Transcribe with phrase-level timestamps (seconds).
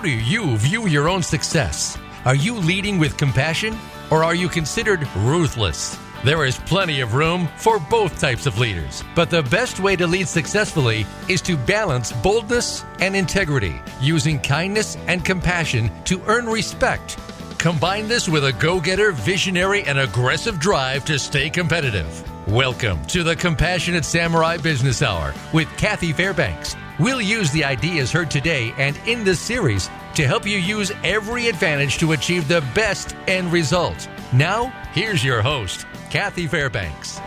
[0.00, 1.98] How do you view your own success?
[2.24, 3.76] Are you leading with compassion
[4.10, 5.98] or are you considered ruthless?
[6.24, 10.06] There is plenty of room for both types of leaders, but the best way to
[10.06, 17.18] lead successfully is to balance boldness and integrity, using kindness and compassion to earn respect.
[17.58, 22.24] Combine this with a go getter, visionary, and aggressive drive to stay competitive.
[22.48, 26.74] Welcome to the Compassionate Samurai Business Hour with Kathy Fairbanks.
[27.00, 31.48] We'll use the ideas heard today and in this series to help you use every
[31.48, 34.06] advantage to achieve the best end result.
[34.34, 37.18] Now, here's your host, Kathy Fairbanks.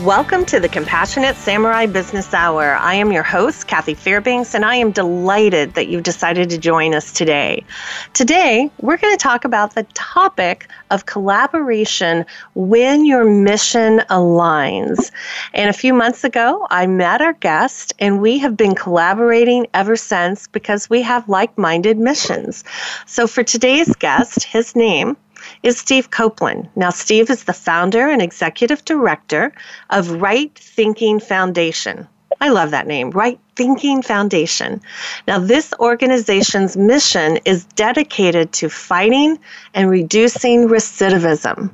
[0.00, 2.74] Welcome to the Compassionate Samurai Business Hour.
[2.74, 6.94] I am your host, Kathy Fairbanks, and I am delighted that you've decided to join
[6.94, 7.64] us today.
[8.12, 15.10] Today, we're going to talk about the topic of collaboration when your mission aligns.
[15.54, 19.96] And a few months ago, I met our guest, and we have been collaborating ever
[19.96, 22.64] since because we have like minded missions.
[23.06, 25.16] So, for today's guest, his name
[25.62, 26.68] is Steve Coplon.
[26.76, 29.52] Now, Steve is the founder and executive director
[29.90, 32.06] of Right Thinking Foundation.
[32.40, 34.82] I love that name, Right Thinking Foundation.
[35.26, 39.38] Now, this organization's mission is dedicated to fighting
[39.74, 41.70] and reducing recidivism.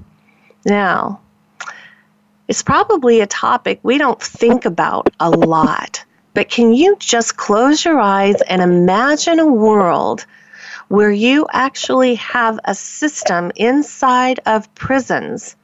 [0.65, 1.21] Now,
[2.49, 7.85] it's probably a topic we don't think about a lot, but can you just close
[7.85, 10.27] your eyes and imagine a world
[10.93, 15.57] where you actually have a system inside of prisons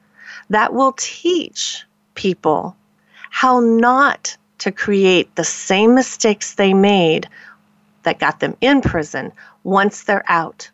[0.49, 1.85] that will teach
[2.15, 2.75] people
[3.29, 7.29] how not to create the same mistakes they made
[8.05, 9.31] that got them in prison
[9.65, 10.71] once they're out.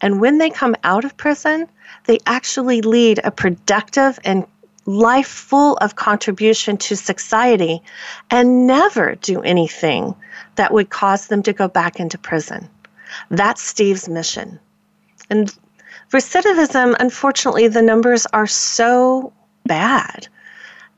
[0.00, 1.66] And when they come out of prison,
[2.04, 4.46] they actually lead a productive and
[4.86, 7.82] life full of contribution to society
[8.30, 10.14] and never do anything
[10.54, 12.68] that would cause them to go back into prison.
[13.30, 14.58] That's Steve's mission.
[15.30, 15.54] And
[16.12, 19.32] recidivism, unfortunately, the numbers are so
[19.66, 20.28] bad.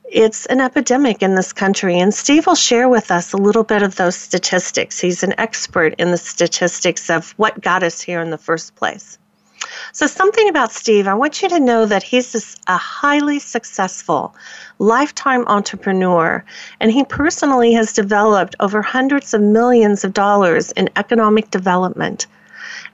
[0.09, 3.83] It's an epidemic in this country, and Steve will share with us a little bit
[3.83, 4.99] of those statistics.
[4.99, 9.17] He's an expert in the statistics of what got us here in the first place.
[9.91, 14.35] So, something about Steve, I want you to know that he's a highly successful
[14.79, 16.43] lifetime entrepreneur,
[16.79, 22.27] and he personally has developed over hundreds of millions of dollars in economic development.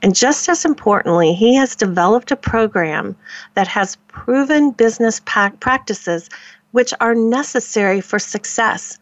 [0.01, 3.15] And just as importantly, he has developed a program
[3.53, 6.29] that has proven business practices
[6.71, 8.97] which are necessary for success.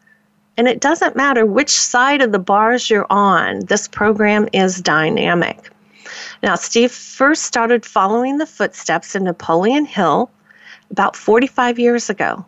[0.58, 5.72] And it doesn't matter which side of the bars you're on, this program is dynamic.
[6.44, 10.30] Now, Steve first started following the footsteps of Napoleon Hill
[10.90, 12.46] about 45 years ago.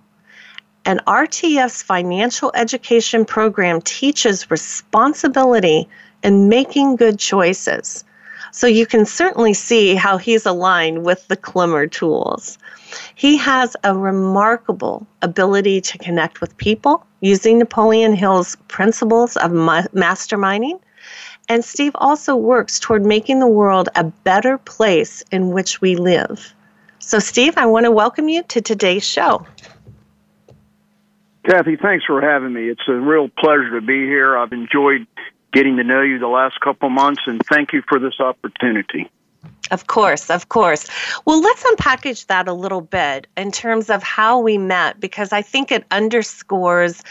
[0.85, 5.87] And RTF's financial education program teaches responsibility
[6.23, 8.03] and making good choices.
[8.51, 12.57] So you can certainly see how he's aligned with the Klemmer tools.
[13.15, 20.79] He has a remarkable ability to connect with people using Napoleon Hill's principles of masterminding
[21.49, 26.53] and Steve also works toward making the world a better place in which we live.
[26.99, 29.45] So, Steve, I want to welcome you to today's show.
[31.45, 32.69] Kathy, thanks for having me.
[32.69, 34.37] It's a real pleasure to be here.
[34.37, 35.05] I've enjoyed
[35.51, 39.09] getting to know you the last couple months, and thank you for this opportunity.
[39.71, 40.87] Of course, of course.
[41.25, 45.41] Well, let's unpackage that a little bit in terms of how we met, because I
[45.41, 47.03] think it underscores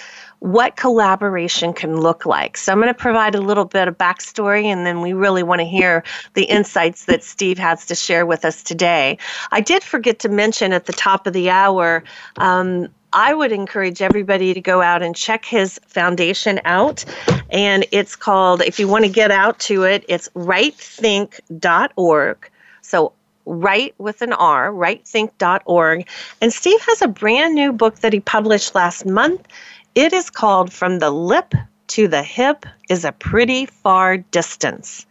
[0.42, 2.56] what collaboration can look like.
[2.56, 5.60] So I'm going to provide a little bit of backstory, and then we really want
[5.60, 6.02] to hear
[6.34, 9.18] the insights that Steve has to share with us today.
[9.52, 12.02] I did forget to mention at the top of the hour.
[12.38, 17.04] Um, I would encourage everybody to go out and check his foundation out.
[17.50, 22.50] And it's called, if you want to get out to it, it's rightthink.org.
[22.80, 23.12] So
[23.44, 26.08] right with an R, rightthink.org.
[26.40, 29.46] And Steve has a brand new book that he published last month.
[29.94, 31.54] It is called From the Lip
[31.88, 35.04] to the Hip is a Pretty Far Distance.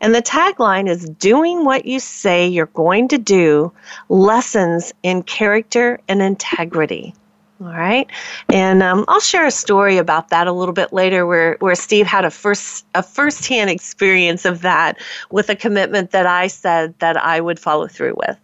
[0.00, 3.72] And the tagline is Doing What You Say You're Going to Do
[4.08, 7.14] Lessons in Character and Integrity.
[7.60, 8.10] All right,
[8.48, 12.08] and um, I'll share a story about that a little bit later, where where Steve
[12.08, 14.98] had a first a firsthand experience of that
[15.30, 18.36] with a commitment that I said that I would follow through with.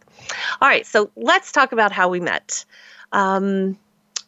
[0.61, 2.65] All right, so let's talk about how we met.
[3.11, 3.77] Um,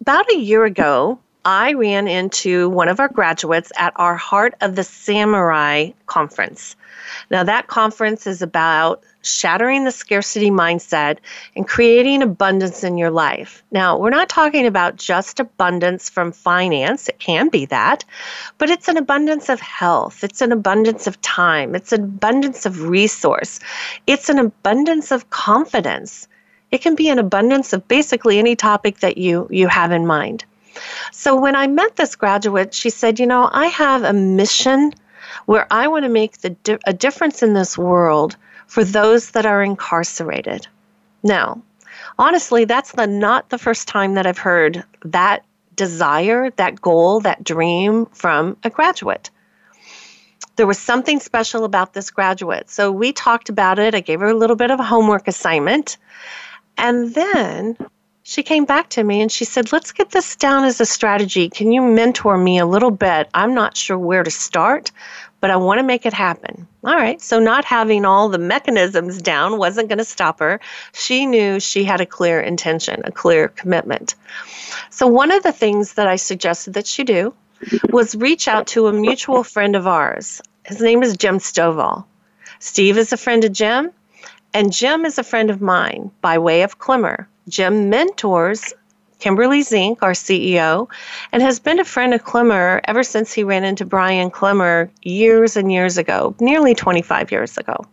[0.00, 4.76] about a year ago, I ran into one of our graduates at our Heart of
[4.76, 6.76] the Samurai conference.
[7.30, 11.18] Now, that conference is about shattering the scarcity mindset
[11.56, 13.62] and creating abundance in your life.
[13.70, 18.04] Now, we're not talking about just abundance from finance, it can be that,
[18.58, 22.88] but it's an abundance of health, it's an abundance of time, it's an abundance of
[22.88, 23.60] resource,
[24.06, 26.28] it's an abundance of confidence.
[26.70, 30.44] It can be an abundance of basically any topic that you, you have in mind.
[31.12, 34.92] So when I met this graduate, she said, You know, I have a mission
[35.46, 38.36] where I want to make the a difference in this world
[38.66, 40.66] for those that are incarcerated.
[41.22, 41.62] Now,
[42.18, 45.44] honestly, that's the, not the first time that I've heard that
[45.74, 49.30] desire, that goal, that dream from a graduate.
[50.56, 52.68] There was something special about this graduate.
[52.70, 53.94] So we talked about it.
[53.94, 55.96] I gave her a little bit of a homework assignment.
[56.76, 57.76] And then
[58.30, 61.48] she came back to me and she said, Let's get this down as a strategy.
[61.48, 63.28] Can you mentor me a little bit?
[63.34, 64.92] I'm not sure where to start,
[65.40, 66.68] but I want to make it happen.
[66.84, 67.20] All right.
[67.20, 70.60] So, not having all the mechanisms down wasn't going to stop her.
[70.92, 74.14] She knew she had a clear intention, a clear commitment.
[74.90, 77.34] So, one of the things that I suggested that she do
[77.90, 80.40] was reach out to a mutual friend of ours.
[80.64, 82.04] His name is Jim Stovall.
[82.60, 83.90] Steve is a friend of Jim,
[84.54, 87.26] and Jim is a friend of mine by way of Klemmer.
[87.48, 88.72] Jim mentors
[89.18, 90.88] Kimberly Zink, our CEO,
[91.30, 95.56] and has been a friend of Klemmer ever since he ran into Brian Klemmer years
[95.56, 97.84] and years ago, nearly 25 years ago.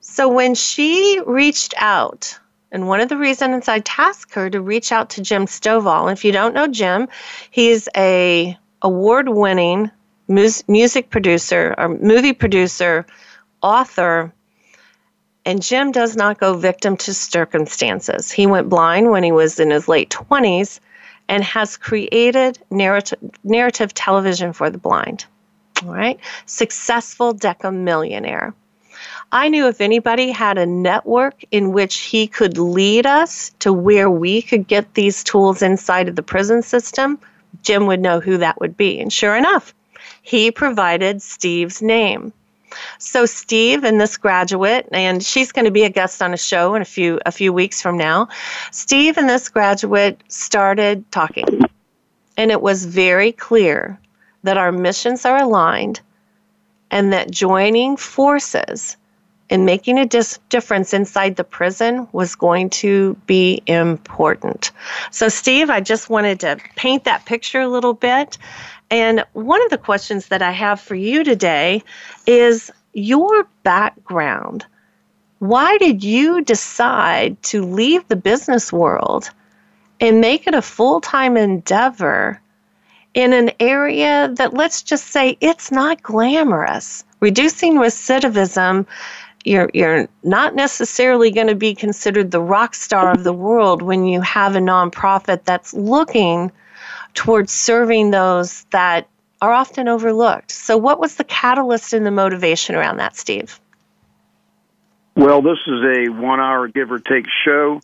[0.00, 2.38] So when she reached out,
[2.72, 6.24] and one of the reasons I tasked her to reach out to Jim Stovall, if
[6.24, 7.08] you don't know Jim,
[7.50, 9.90] he's a award-winning
[10.26, 13.06] music producer or movie producer,
[13.62, 14.32] author,
[15.44, 18.30] and Jim does not go victim to circumstances.
[18.30, 20.80] He went blind when he was in his late 20s
[21.28, 25.24] and has created narrative, narrative television for the blind.
[25.84, 26.18] All right.
[26.46, 28.54] Successful deca millionaire.
[29.30, 34.10] I knew if anybody had a network in which he could lead us to where
[34.10, 37.18] we could get these tools inside of the prison system,
[37.62, 38.98] Jim would know who that would be.
[39.00, 39.74] And sure enough,
[40.22, 42.32] he provided Steve's name.
[42.98, 46.74] So Steve and this graduate, and she's going to be a guest on a show
[46.74, 48.28] in a few a few weeks from now.
[48.70, 51.62] Steve and this graduate started talking,
[52.36, 53.98] and it was very clear
[54.42, 56.00] that our missions are aligned,
[56.90, 58.96] and that joining forces
[59.50, 64.70] and making a dis- difference inside the prison was going to be important.
[65.10, 68.38] So, Steve, I just wanted to paint that picture a little bit.
[68.90, 71.82] And one of the questions that I have for you today
[72.26, 74.64] is your background.
[75.40, 79.30] Why did you decide to leave the business world
[80.00, 82.40] and make it a full time endeavor
[83.14, 87.04] in an area that, let's just say, it's not glamorous?
[87.20, 88.86] Reducing recidivism
[89.44, 94.04] you're you're not necessarily going to be considered the rock star of the world when
[94.04, 96.50] you have a nonprofit that's looking
[97.14, 99.08] towards serving those that
[99.40, 100.50] are often overlooked.
[100.50, 103.60] So, what was the catalyst and the motivation around that, Steve?
[105.14, 107.80] Well, this is a one hour give or take show,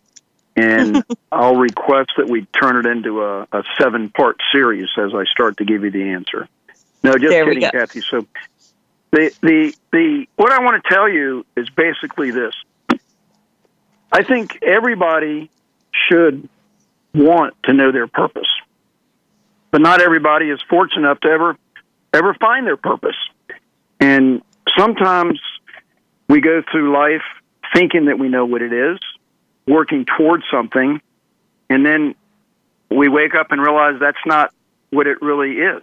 [0.55, 5.25] and I'll request that we turn it into a, a seven part series as I
[5.25, 6.47] start to give you the answer.
[7.03, 8.01] No, just there kidding, Kathy.
[8.01, 8.25] So,
[9.11, 12.53] the, the, the, what I want to tell you is basically this.
[14.11, 15.49] I think everybody
[15.91, 16.49] should
[17.13, 18.47] want to know their purpose
[19.71, 21.57] but not everybody is fortunate enough to ever
[22.13, 23.17] ever find their purpose.
[23.99, 24.41] And
[24.77, 25.39] sometimes
[26.29, 27.23] we go through life
[27.73, 28.99] thinking that we know what it is,
[29.67, 31.01] working towards something,
[31.69, 32.15] and then
[32.89, 34.53] we wake up and realize that's not
[34.91, 35.81] what it really is.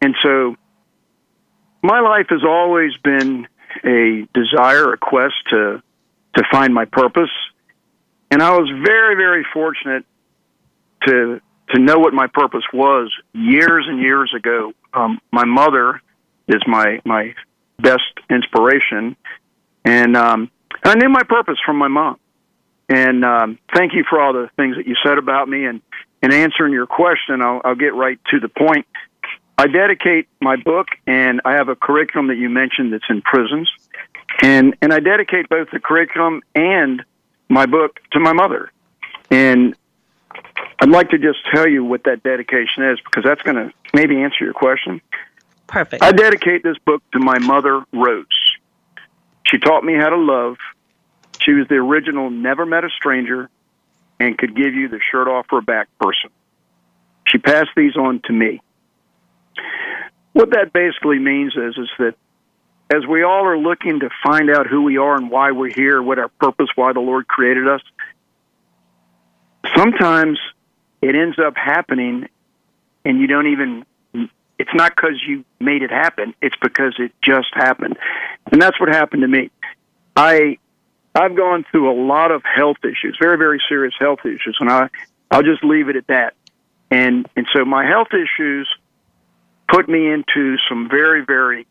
[0.00, 0.56] And so
[1.82, 3.46] my life has always been
[3.84, 5.82] a desire, a quest to
[6.34, 7.30] to find my purpose.
[8.30, 10.06] And I was very, very fortunate
[11.06, 11.40] to
[11.70, 14.72] to know what my purpose was years and years ago.
[14.92, 16.00] Um, my mother
[16.48, 17.34] is my my
[17.78, 19.16] best inspiration,
[19.84, 20.50] and um,
[20.84, 22.18] I knew my purpose from my mom.
[22.88, 25.64] And um, thank you for all the things that you said about me.
[25.64, 25.80] And
[26.22, 28.86] in answering your question, I'll, I'll get right to the point.
[29.56, 33.70] I dedicate my book, and I have a curriculum that you mentioned that's in prisons,
[34.42, 37.02] and and I dedicate both the curriculum and
[37.48, 38.72] my book to my mother.
[39.30, 39.76] And
[40.78, 44.20] I'd like to just tell you what that dedication is because that's going to maybe
[44.22, 45.00] answer your question.
[45.66, 46.02] Perfect.
[46.02, 48.26] I dedicate this book to my mother, Rose.
[49.46, 50.56] She taught me how to love.
[51.40, 53.48] She was the original never met a stranger
[54.20, 56.30] and could give you the shirt off her back person.
[57.26, 58.60] she passed these on to me.
[60.32, 62.14] What that basically means is is that
[62.90, 66.02] as we all are looking to find out who we are and why we're here,
[66.02, 67.80] what our purpose, why the Lord created us,
[69.76, 70.38] sometimes
[71.00, 72.28] it ends up happening
[73.04, 73.84] and you don't even
[74.58, 77.96] it's not because you made it happen it's because it just happened.
[78.50, 79.50] And that's what happened to me.
[80.16, 80.58] I
[81.14, 84.88] i've gone through a lot of health issues very very serious health issues and i
[85.30, 86.34] i'll just leave it at that.
[86.90, 88.68] And and so my health issues
[89.68, 91.66] put me into some very very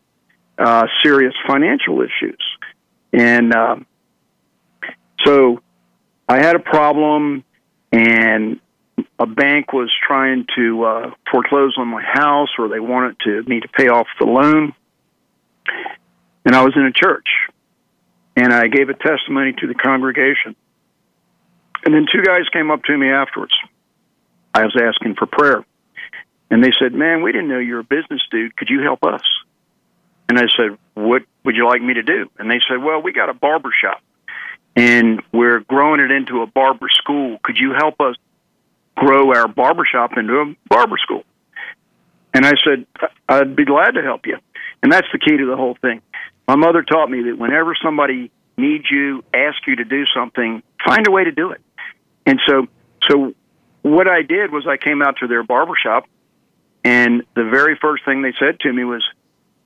[0.58, 2.42] uh serious financial issues.
[3.12, 3.86] And um
[5.24, 5.60] so
[6.28, 7.44] i had a problem
[7.92, 8.58] and
[9.18, 13.60] a bank was trying to uh, foreclose on my house or they wanted to me
[13.60, 14.74] to pay off the loan.
[16.44, 17.28] And I was in a church
[18.36, 20.56] and I gave a testimony to the congregation.
[21.84, 23.54] And then two guys came up to me afterwards.
[24.54, 25.64] I was asking for prayer.
[26.50, 28.56] And they said, Man, we didn't know you were a business dude.
[28.56, 29.22] Could you help us?
[30.28, 32.30] And I said, What would you like me to do?
[32.38, 34.02] And they said, Well, we got a barber shop
[34.76, 37.38] and we're growing it into a barber school.
[37.42, 38.16] Could you help us
[38.94, 41.24] grow our barbershop into a barber school.
[42.34, 42.86] And I said,
[43.28, 44.38] I'd be glad to help you.
[44.82, 46.00] And that's the key to the whole thing.
[46.48, 51.06] My mother taught me that whenever somebody needs you, ask you to do something, find
[51.06, 51.60] a way to do it.
[52.26, 52.66] And so,
[53.08, 53.34] so
[53.82, 56.06] what I did was I came out to their barbershop
[56.84, 59.04] and the very first thing they said to me was,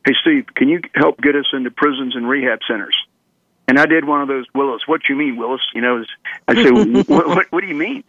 [0.05, 2.95] Hey, Steve, can you help get us into prisons and rehab centers?
[3.69, 5.61] And I did one of those, Willis, what you mean, Willis?
[5.75, 6.05] You know,
[6.47, 6.71] I said,
[7.09, 8.05] what, what, what do you mean?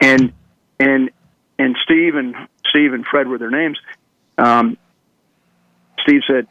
[0.00, 0.32] And
[0.78, 1.10] and
[1.58, 2.34] and Steve and
[2.68, 3.78] Steve and Fred were their names.
[4.38, 4.76] Um,
[6.00, 6.46] Steve said,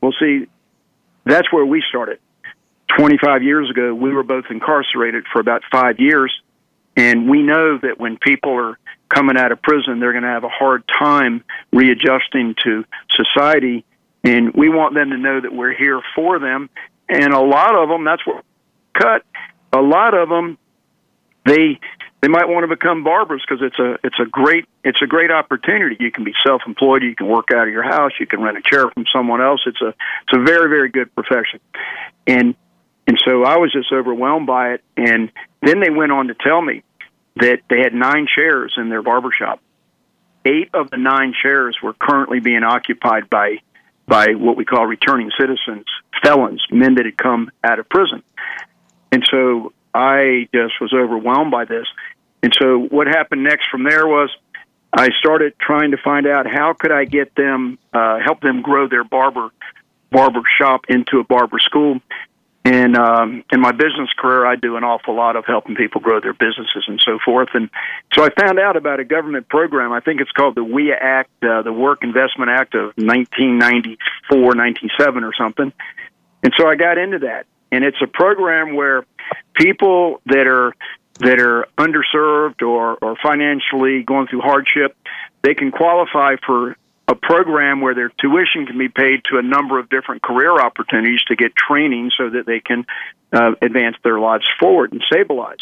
[0.00, 0.46] "Well, see,
[1.24, 2.18] that's where we started.
[2.96, 6.32] 25 years ago, we were both incarcerated for about five years,
[6.96, 8.78] and we know that when people are
[9.08, 13.84] coming out of prison, they're going to have a hard time readjusting to society,
[14.24, 16.70] and we want them to know that we're here for them.
[17.08, 18.44] And a lot of them, that's what
[18.94, 19.22] cut.
[19.72, 20.58] A lot of them,
[21.44, 21.78] they
[22.20, 25.30] they might want to become barbers because it's a it's a great it's a great
[25.30, 25.96] opportunity.
[26.00, 27.02] You can be self employed.
[27.02, 28.12] You can work out of your house.
[28.18, 29.60] You can rent a chair from someone else.
[29.66, 31.60] It's a it's a very very good profession,
[32.26, 32.54] and
[33.06, 34.84] and so I was just overwhelmed by it.
[34.96, 35.30] And
[35.62, 36.82] then they went on to tell me
[37.36, 39.60] that they had nine chairs in their barbershop.
[40.44, 43.58] Eight of the nine chairs were currently being occupied by
[44.08, 45.84] by what we call returning citizens,
[46.22, 48.22] felons, men that had come out of prison.
[49.12, 51.86] And so I just was overwhelmed by this.
[52.42, 54.30] And so what happened next from there was
[54.92, 58.88] I started trying to find out how could I get them uh, help them grow
[58.88, 59.50] their barber
[60.10, 62.00] barber shop into a barber school.
[62.68, 66.20] And um, in my business career, I do an awful lot of helping people grow
[66.20, 67.48] their businesses and so forth.
[67.54, 67.70] And
[68.12, 69.90] so I found out about a government program.
[69.90, 75.24] I think it's called the WIA Act, uh, the Work Investment Act of 1994, 97
[75.24, 75.72] or something.
[76.42, 77.46] And so I got into that.
[77.72, 79.06] And it's a program where
[79.54, 80.74] people that are
[81.20, 84.94] that are underserved or, or financially going through hardship,
[85.42, 86.76] they can qualify for
[87.08, 91.22] a program where their tuition can be paid to a number of different career opportunities
[91.28, 92.84] to get training so that they can
[93.32, 95.58] uh, advance their lives forward and stabilize.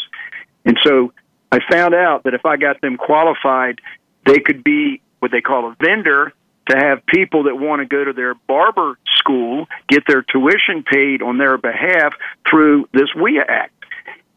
[0.65, 1.13] And so
[1.51, 3.79] I found out that if I got them qualified,
[4.25, 6.33] they could be what they call a vendor
[6.69, 11.21] to have people that want to go to their barber school get their tuition paid
[11.21, 12.13] on their behalf
[12.49, 13.73] through this WIA Act.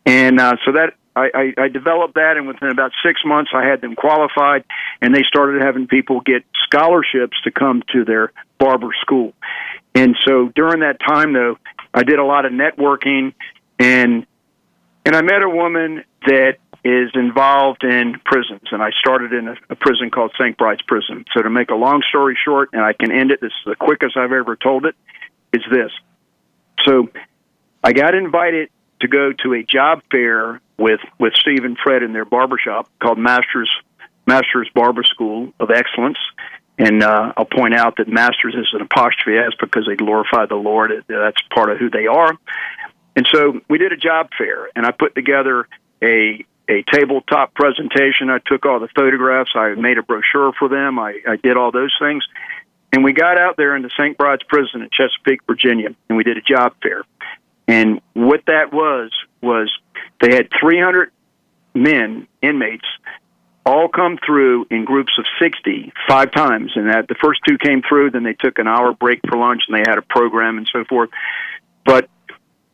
[0.06, 3.64] And uh, so that I, I, I developed that, and within about six months, I
[3.64, 4.64] had them qualified,
[5.00, 9.32] and they started having people get scholarships to come to their barber school.
[9.94, 11.58] And so during that time, though,
[11.92, 13.34] I did a lot of networking,
[13.78, 14.26] and
[15.04, 19.56] and I met a woman that is involved in prisons, and I started in a,
[19.70, 20.56] a prison called St.
[20.56, 21.24] Bride's Prison.
[21.34, 23.76] So to make a long story short, and I can end it, this is the
[23.76, 24.94] quickest I've ever told it,
[25.52, 25.90] is this.
[26.84, 27.08] So
[27.82, 32.12] I got invited to go to a job fair with with Steve and Fred in
[32.12, 33.70] their barbershop called Masters
[34.26, 36.18] Masters Barber School of Excellence.
[36.78, 40.56] And uh, I'll point out that Masters is an apostrophe S because they glorify the
[40.56, 41.04] Lord.
[41.08, 42.32] That's part of who they are.
[43.14, 45.68] And so we did a job fair, and I put together
[46.02, 48.30] a a tabletop presentation.
[48.30, 49.50] I took all the photographs.
[49.54, 50.98] I made a brochure for them.
[50.98, 52.24] I, I did all those things.
[52.92, 54.16] And we got out there into St.
[54.16, 57.02] Bride's Prison in Chesapeake, Virginia, and we did a job fair.
[57.70, 59.70] And what that was, was
[60.20, 61.12] they had 300
[61.72, 62.86] men, inmates,
[63.64, 66.72] all come through in groups of 60 five times.
[66.74, 69.62] And that the first two came through, then they took an hour break for lunch
[69.68, 71.10] and they had a program and so forth.
[71.84, 72.08] But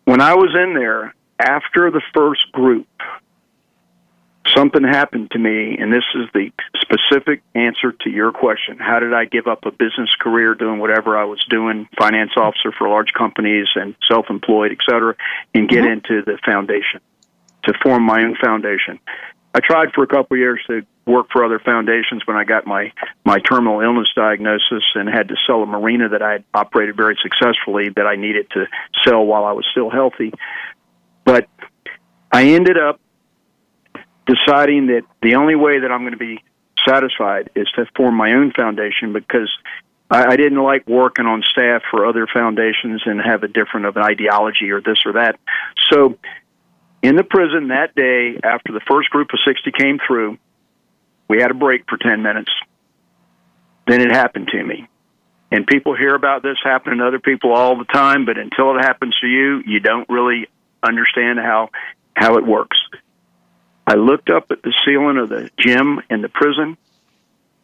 [0.06, 2.88] when I was in there, after the first group,
[4.56, 6.50] something happened to me, and this is the
[6.86, 8.78] specific answer to your question.
[8.78, 12.72] How did I give up a business career doing whatever I was doing, finance officer
[12.76, 15.14] for large companies and self employed, et cetera,
[15.54, 15.92] and get mm-hmm.
[15.92, 17.00] into the foundation,
[17.64, 18.98] to form my own foundation?
[19.54, 22.66] I tried for a couple of years to work for other foundations when I got
[22.66, 22.92] my
[23.24, 27.16] my terminal illness diagnosis and had to sell a marina that I had operated very
[27.22, 28.66] successfully that I needed to
[29.04, 30.32] sell while I was still healthy.
[31.24, 31.48] But
[32.30, 33.00] I ended up
[34.26, 36.42] deciding that the only way that I'm going to be
[36.86, 39.50] satisfied is to form my own foundation because
[40.10, 43.96] I, I didn't like working on staff for other foundations and have a different of
[43.96, 45.38] an ideology or this or that.
[45.90, 46.18] So
[47.02, 50.38] in the prison that day, after the first group of 60 came through,
[51.28, 52.50] we had a break for 10 minutes.
[53.86, 54.88] Then it happened to me.
[55.50, 58.82] And people hear about this happening to other people all the time, but until it
[58.82, 60.48] happens to you, you don't really
[60.82, 61.70] understand how
[62.16, 62.78] how it works.
[63.86, 66.76] I looked up at the ceiling of the gym in the prison,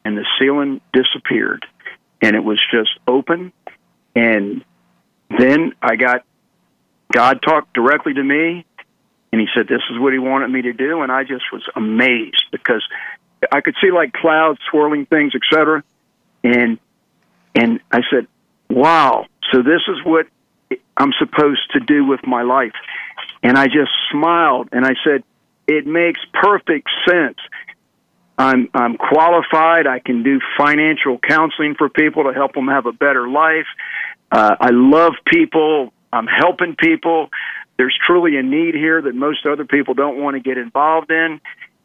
[0.05, 1.67] and the ceiling disappeared,
[2.21, 3.52] and it was just open.
[4.14, 4.64] And
[5.37, 6.25] then I got
[7.12, 8.64] God talked directly to me,
[9.33, 11.69] and he said, "This is what he wanted me to do," and I just was
[11.75, 12.87] amazed because
[13.50, 15.83] I could see like clouds swirling things, etc.
[16.45, 16.79] And
[17.55, 18.29] and I said,
[18.71, 19.26] "Wow!
[19.50, 20.29] So this is what
[20.97, 22.75] I'm supposed to do with my life."
[23.43, 25.25] And I just smiled and I said,
[25.66, 27.38] "It makes perfect sense."
[28.38, 29.87] I'm I'm qualified.
[29.87, 33.66] I can do financial counseling for people to help them have a better life.
[34.31, 35.92] Uh, I love people.
[36.12, 37.31] I'm helping people
[37.76, 41.40] there's truly a need here that most other people don't want to get involved in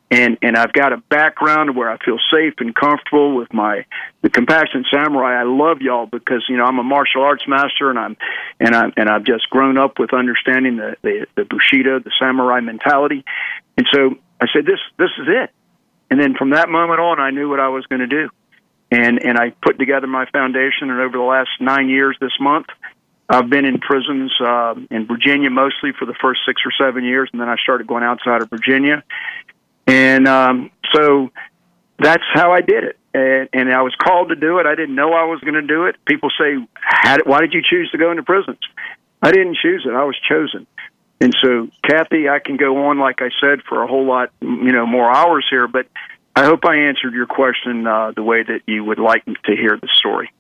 [0.10, 3.86] and and I've got a background where I feel safe and comfortable with my
[4.22, 5.40] the compassionate samurai.
[5.40, 8.18] I love y'all because you know I'm a martial arts master and I'm
[8.60, 12.62] and I'm and I've just grown up with understanding the the, the bushido, the samurai
[12.62, 13.26] mentality,
[13.78, 15.52] and so I said this this is it.
[16.10, 18.30] And then from that moment on, I knew what I was going to do,
[18.90, 20.90] and and I put together my foundation.
[20.90, 22.68] And over the last nine years, this month,
[23.28, 27.30] I've been in prisons uh, in Virginia mostly for the first six or seven years,
[27.34, 29.04] and then I started going outside of Virginia,
[29.88, 31.32] and um, so
[31.98, 33.00] that's how I did it.
[33.14, 34.66] And, and I was called to do it.
[34.66, 35.96] I didn't know I was going to do it.
[36.06, 38.60] People say, How, "Why did you choose to go into prisons?"
[39.22, 39.94] I didn't choose it.
[39.94, 40.68] I was chosen.
[41.20, 44.72] And so, Kathy, I can go on, like I said, for a whole lot, you
[44.72, 45.68] know, more hours here.
[45.68, 45.88] But
[46.36, 49.78] I hope I answered your question uh, the way that you would like to hear
[49.82, 50.32] the story.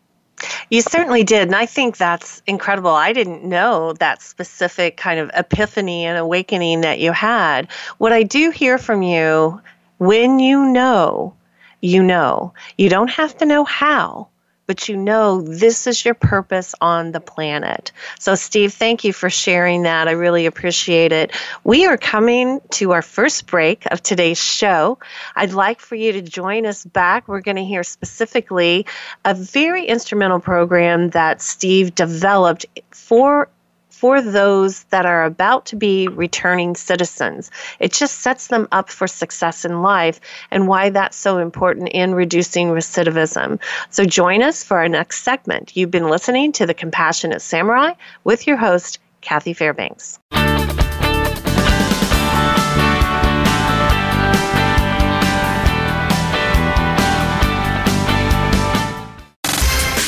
[0.69, 1.47] You certainly did.
[1.47, 2.91] And I think that's incredible.
[2.91, 7.69] I didn't know that specific kind of epiphany and awakening that you had.
[7.97, 9.61] What I do hear from you
[9.97, 11.33] when you know,
[11.81, 12.53] you know.
[12.77, 14.27] You don't have to know how,
[14.67, 17.91] but you know this is your purpose on the planet.
[18.19, 20.07] So, Steve, thank you for sharing that.
[20.07, 21.31] I really appreciate it.
[21.63, 24.99] We are coming to our first break of today's show.
[25.35, 27.27] I'd like for you to join us back.
[27.27, 28.85] We're going to hear specifically
[29.25, 33.49] a very instrumental program that Steve developed for
[33.97, 37.49] for those that are about to be returning citizens.
[37.79, 40.19] It just sets them up for success in life
[40.51, 43.59] and why that's so important in reducing recidivism.
[43.89, 45.75] So join us for our next segment.
[45.75, 50.19] You've been listening to The Compassionate Samurai with your host, Kathy Fairbanks.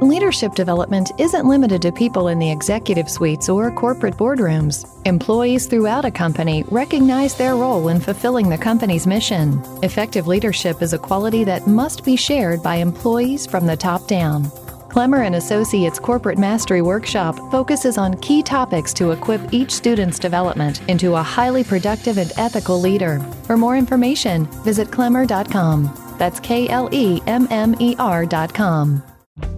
[0.00, 4.88] Leadership development isn't limited to people in the executive suites or corporate boardrooms.
[5.04, 9.62] Employees throughout a company recognize their role in fulfilling the company's mission.
[9.82, 14.44] Effective leadership is a quality that must be shared by employees from the top down.
[14.88, 20.80] Klemmer and Associates Corporate Mastery Workshop focuses on key topics to equip each student's development
[20.88, 23.20] into a highly productive and ethical leader.
[23.44, 26.14] For more information, visit klemmer.com.
[26.16, 29.02] That's K L E M M E R.com.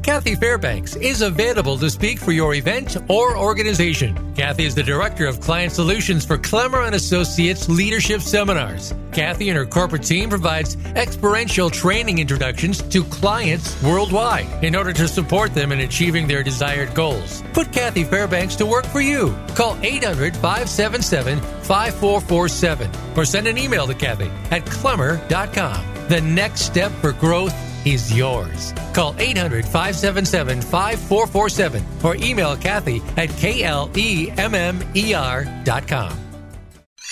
[0.03, 4.35] Kathy Fairbanks is available to speak for your event or organization.
[4.35, 8.93] Kathy is the Director of Client Solutions for Klemmer and Associates Leadership Seminars.
[9.13, 15.07] Kathy and her corporate team provides experiential training introductions to clients worldwide in order to
[15.07, 17.43] support them in achieving their desired goals.
[17.53, 19.35] Put Kathy Fairbanks to work for you.
[19.55, 26.09] Call 800 577 5447 or send an email to Kathy at klemmer.com.
[26.09, 28.73] The next step for growth is yours.
[28.95, 33.93] Call 800 577 5447 or email Kathy at KLEMMER.com.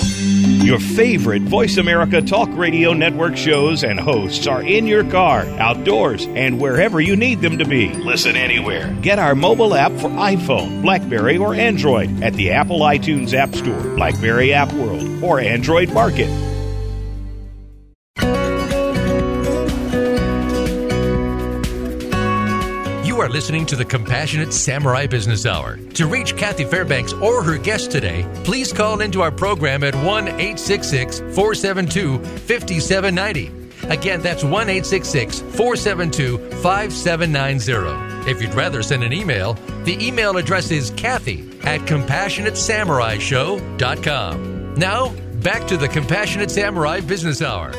[0.01, 6.27] Your favorite Voice America Talk Radio Network shows and hosts are in your car, outdoors,
[6.27, 7.93] and wherever you need them to be.
[7.95, 8.95] Listen anywhere.
[9.03, 13.97] Get our mobile app for iPhone, Blackberry, or Android at the Apple iTunes App Store,
[13.97, 16.29] Blackberry App World, or Android Market.
[23.31, 25.77] Listening to the Compassionate Samurai Business Hour.
[25.95, 30.29] To reach Kathy Fairbanks or her guest today, please call into our program at 1
[30.29, 33.53] 866 472 5790.
[33.89, 38.31] Again, that's 1 866 472 5790.
[38.31, 44.75] If you'd rather send an email, the email address is Kathy at CompassionateSamuraiShow.com.
[44.75, 47.73] Now, back to the Compassionate Samurai Business Hour.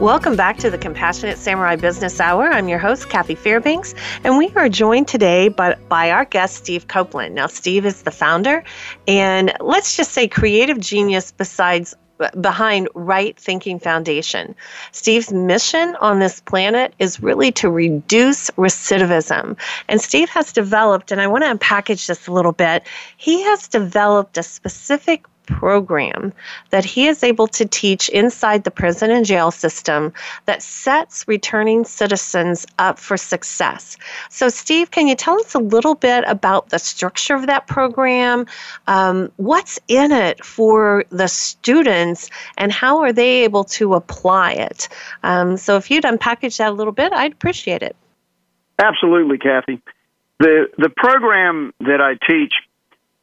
[0.00, 2.52] Welcome back to the Compassionate Samurai Business Hour.
[2.52, 6.86] I'm your host, Kathy Fairbanks, and we are joined today by, by our guest, Steve
[6.86, 7.34] Coplon.
[7.34, 8.62] Now, Steve is the founder
[9.08, 11.96] and let's just say creative genius besides
[12.40, 14.54] behind Right Thinking Foundation.
[14.92, 19.56] Steve's mission on this planet is really to reduce recidivism.
[19.88, 22.84] And Steve has developed, and I want to unpackage this a little bit,
[23.16, 26.32] he has developed a specific program
[26.70, 30.12] that he is able to teach inside the prison and jail system
[30.44, 33.96] that sets returning citizens up for success.
[34.28, 38.46] So, Steve, can you tell us a little bit about the structure of that program?
[38.86, 44.88] Um, what's in it for the students, and how are they able to apply it?
[45.22, 47.96] Um, so, if you'd unpackage that a little bit, I'd appreciate it.
[48.78, 49.80] Absolutely, Kathy.
[50.40, 52.52] The the program that I teach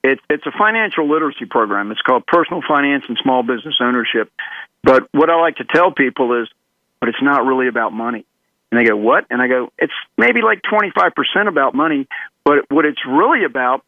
[0.05, 1.91] it, it's a financial literacy program.
[1.91, 4.31] It's called Personal Finance and Small Business Ownership.
[4.83, 6.47] But what I like to tell people is,
[6.99, 8.23] but it's not really about money.
[8.71, 9.25] And they go, what?
[9.31, 12.07] And I go, it's maybe like 25% about money,
[12.43, 13.83] but what it's really about,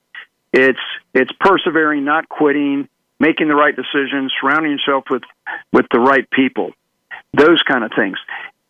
[0.52, 0.80] it's,
[1.14, 5.24] it's persevering, not quitting, making the right decisions, surrounding yourself with,
[5.72, 6.72] with the right people,
[7.34, 8.18] those kind of things.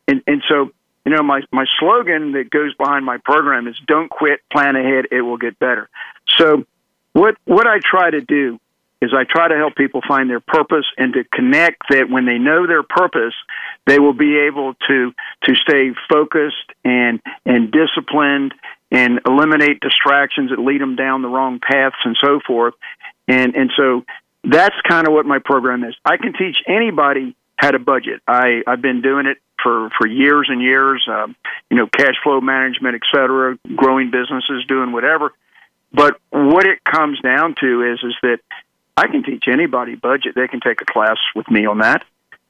[0.05, 0.71] And, and so,
[1.05, 5.05] you know, my, my slogan that goes behind my program is don't quit, plan ahead,
[5.11, 5.89] it will get better.
[6.37, 6.65] So
[7.17, 8.59] what what I try to do
[9.01, 12.37] is I try to help people find their purpose and to connect that when they
[12.37, 13.33] know their purpose,
[13.85, 18.53] they will be able to to stay focused and and disciplined
[18.91, 22.75] and eliminate distractions that lead them down the wrong paths and so forth.
[23.27, 24.03] And and so
[24.43, 25.95] that's kind of what my program is.
[26.05, 28.21] I can teach anybody how to budget.
[28.27, 31.03] I I've been doing it for for years and years.
[31.09, 31.35] Um,
[31.69, 35.33] you know, cash flow management, et cetera, growing businesses, doing whatever.
[35.93, 38.39] But what it comes down to is is that
[38.95, 40.33] I can teach anybody budget.
[40.35, 42.03] They can take a class with me on that.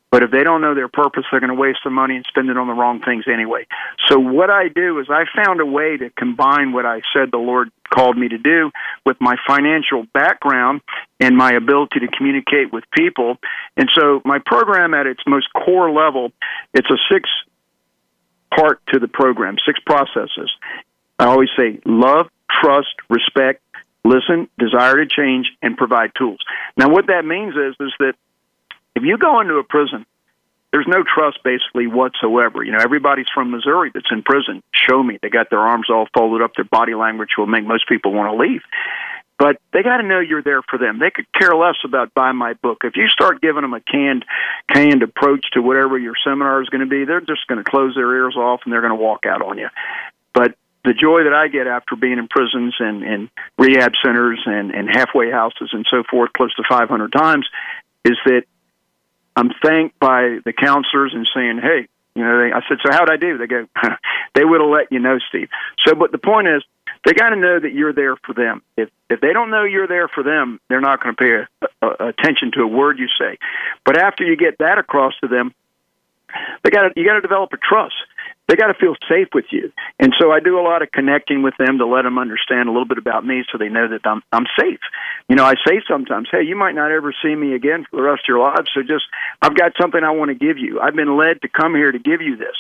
[0.10, 2.50] But if they don't know their purpose, they're going to waste the money and spend
[2.50, 3.68] it on the wrong things anyway.
[4.08, 7.38] So what I do is I found a way to combine what I said the
[7.38, 8.72] Lord called me to do
[9.06, 10.82] with my financial background
[11.20, 13.38] and my ability to communicate with people.
[13.76, 16.32] And so my program at its most core level,
[16.74, 17.30] it's a six
[18.56, 20.50] part to the program, six processes.
[21.20, 23.62] I always say love, trust, respect,
[24.04, 26.40] listen, desire to change, and provide tools.
[26.78, 28.14] Now, what that means is is that
[28.96, 30.06] if you go into a prison,
[30.72, 32.64] there's no trust basically whatsoever.
[32.64, 34.64] You know, everybody's from Missouri that's in prison.
[34.74, 35.18] Show me.
[35.22, 36.56] They got their arms all folded up.
[36.56, 38.62] Their body language will make most people want to leave.
[39.40, 40.98] But they got to know you're there for them.
[41.00, 42.80] They could care less about buy my book.
[42.84, 44.26] If you start giving them a canned,
[44.72, 47.94] canned approach to whatever your seminar is going to be, they're just going to close
[47.94, 49.70] their ears off and they're going to walk out on you.
[50.88, 54.88] The joy that I get after being in prisons and, and rehab centers and, and
[54.88, 57.46] halfway houses and so forth, close to 500 times,
[58.06, 58.44] is that
[59.36, 63.12] I'm thanked by the counselors and saying, hey, you know, they, I said, so how'd
[63.12, 63.38] I do?
[63.38, 63.68] They go,
[64.34, 65.50] they would have let you know, Steve.
[65.86, 66.64] So, but the point is,
[67.06, 68.62] they got to know that you're there for them.
[68.78, 71.86] If if they don't know you're there for them, they're not going to pay a,
[71.86, 73.38] a, attention to a word you say.
[73.86, 75.54] But after you get that across to them,
[76.64, 77.96] they got you got to develop a trust.
[78.48, 79.72] They got to feel safe with you.
[80.00, 82.72] And so I do a lot of connecting with them to let them understand a
[82.72, 84.80] little bit about me so they know that I'm I'm safe.
[85.28, 88.04] You know, I say sometimes, "Hey, you might not ever see me again for the
[88.04, 89.06] rest of your lives, so just
[89.42, 90.80] I've got something I want to give you.
[90.80, 92.56] I've been led to come here to give you this."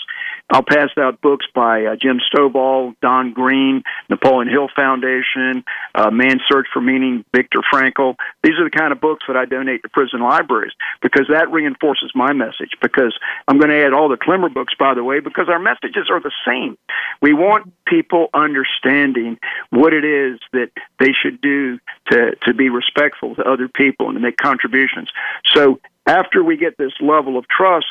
[0.49, 6.41] I'll pass out books by uh, Jim Stovall, Don Green, Napoleon Hill Foundation, uh, Man's
[6.49, 8.15] Search for Meaning, Viktor Frankl.
[8.43, 10.71] These are the kind of books that I donate to prison libraries
[11.01, 12.71] because that reinforces my message.
[12.81, 16.09] Because I'm going to add all the Klemmer books, by the way, because our messages
[16.09, 16.77] are the same.
[17.21, 19.37] We want people understanding
[19.69, 21.79] what it is that they should do
[22.11, 25.09] to, to be respectful to other people and to make contributions.
[25.53, 27.87] So after we get this level of trust,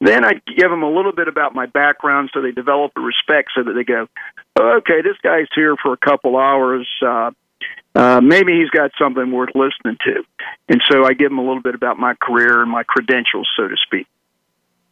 [0.00, 3.50] then I give them a little bit about my background so they develop a respect
[3.54, 4.08] so that they go,
[4.58, 6.86] okay, this guy's here for a couple hours.
[7.00, 7.30] Uh,
[7.94, 10.22] uh, maybe he's got something worth listening to.
[10.68, 13.68] And so I give them a little bit about my career and my credentials, so
[13.68, 14.06] to speak.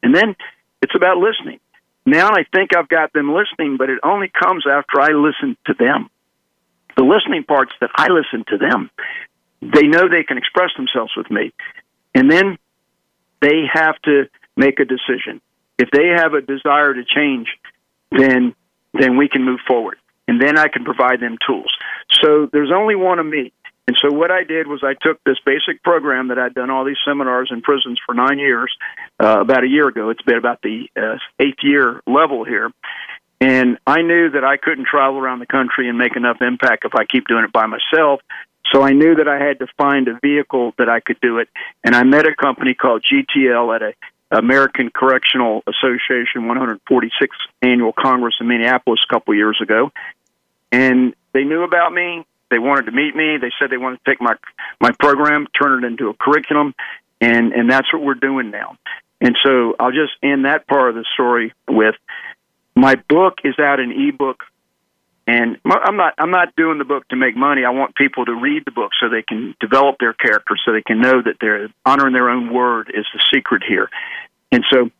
[0.02, 0.35] And then
[0.80, 1.61] it's about listening.
[2.06, 5.74] Now I think I've got them listening, but it only comes after I listen to
[5.74, 6.10] them.
[6.96, 8.90] The listening part's that I listen to them.
[9.60, 11.52] They know they can express themselves with me.
[12.14, 12.58] And then
[13.40, 14.24] they have to
[14.56, 15.40] make a decision.
[15.78, 17.48] If they have a desire to change,
[18.10, 18.54] then
[18.92, 19.96] then we can move forward,
[20.28, 21.72] and then I can provide them tools.
[22.22, 23.52] So there's only one of me.
[23.87, 26.85] And so what I did was I took this basic program that I'd done all
[26.85, 28.73] these seminars in prisons for nine years,
[29.23, 30.11] uh, about a year ago.
[30.11, 32.70] It's been about the uh, eighth year level here.
[33.40, 36.94] And I knew that I couldn't travel around the country and make enough impact if
[36.94, 38.23] I keep doing it by myself.
[38.73, 41.49] So I knew that I had to find a vehicle that I could do it.
[41.85, 43.92] And I met a company called GTL at a
[44.31, 47.29] American Correctional Association 146th
[47.62, 49.92] annual Congress in Minneapolis a couple years ago,
[50.73, 52.25] and they knew about me.
[52.50, 53.38] They wanted to meet me.
[53.40, 54.35] They said they wanted to take my
[54.80, 56.74] my program, turn it into a curriculum,
[57.20, 58.76] and and that's what we're doing now.
[59.20, 61.94] And so I'll just end that part of the story with
[62.74, 64.42] my book is out in ebook
[65.26, 67.64] and I'm not I'm not doing the book to make money.
[67.64, 70.83] I want people to read the book so they can develop their character, so they
[70.83, 73.88] can know that they're honoring their own word is the secret here.
[74.52, 74.90] And so,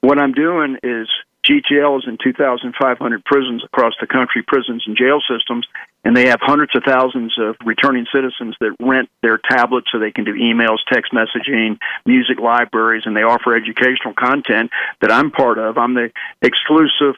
[0.00, 1.08] what I'm doing is
[1.48, 5.66] GTL is in 2,500 prisons across the country, prisons and jail systems,
[6.04, 10.10] and they have hundreds of thousands of returning citizens that rent their tablets so they
[10.10, 15.58] can do emails, text messaging, music libraries, and they offer educational content that I'm part
[15.58, 15.76] of.
[15.76, 17.16] I'm the exclusive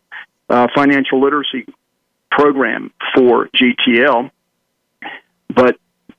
[0.49, 1.67] uh, financial literacy
[2.31, 4.31] program for GTL.
[5.55, 5.77] But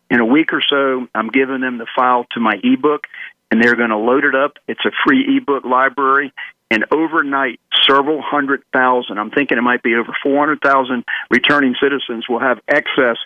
[0.09, 3.03] in a week or so, I'm giving them the file to my ebook,
[3.51, 4.53] and they're going to load it up.
[4.67, 6.33] It's a free ebook library.
[6.69, 12.39] And overnight, several hundred thousand, I'm thinking it might be over 400,000 returning citizens will
[12.39, 13.17] have access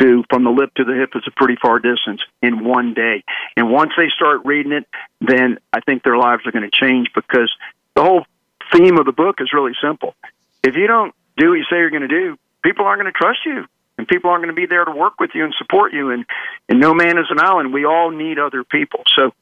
[0.00, 3.24] to From the Lip to the Hip is a pretty far distance in one day.
[3.56, 4.86] And once they start reading it,
[5.20, 7.52] then I think their lives are going to change because
[7.94, 8.26] the whole
[8.72, 10.14] theme of the book is really simple.
[10.62, 13.18] If you don't do what you say you're going to do, people aren't going to
[13.18, 13.64] trust you,
[13.98, 16.10] and people aren't going to be there to work with you and support you.
[16.10, 16.24] And
[16.68, 17.72] and no man is an island.
[17.72, 19.02] We all need other people.
[19.16, 19.32] So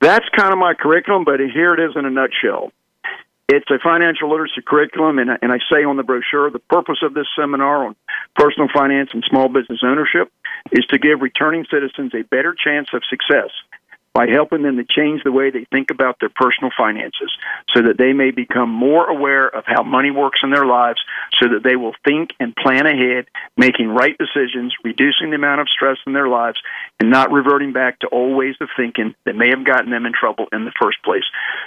[0.00, 1.24] that's kind of my curriculum.
[1.24, 2.72] But here it is in a nutshell.
[3.48, 7.14] It's a financial literacy curriculum, and, and I say on the brochure the purpose of
[7.14, 7.96] this seminar on
[8.36, 10.32] personal finance and small business ownership
[10.70, 13.50] is to give returning citizens a better chance of success
[14.12, 17.30] by helping them to change the way they think about their personal finances
[17.72, 21.00] so that they may become more aware of how money works in their lives
[21.40, 25.68] so that they will think and plan ahead, making right decisions, reducing the amount of
[25.68, 26.58] stress in their lives,
[26.98, 30.12] and not reverting back to old ways of thinking that may have gotten them in
[30.12, 31.24] trouble in the first place.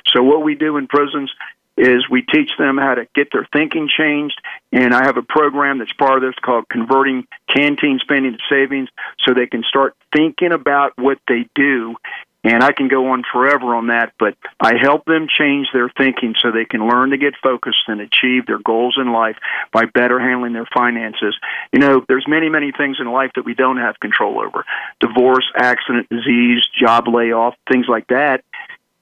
[0.07, 1.31] So, what we do in prisons
[1.77, 4.39] is we teach them how to get their thinking changed
[4.71, 8.89] and I have a program that's part of this called converting canteen spending to savings
[9.23, 11.95] so they can start thinking about what they do
[12.43, 16.35] and I can go on forever on that, but I help them change their thinking
[16.41, 19.37] so they can learn to get focused and achieve their goals in life
[19.71, 21.37] by better handling their finances.
[21.71, 24.65] You know, there's many, many things in life that we don't have control over.
[24.99, 28.43] Divorce, accident, disease, job layoff, things like that.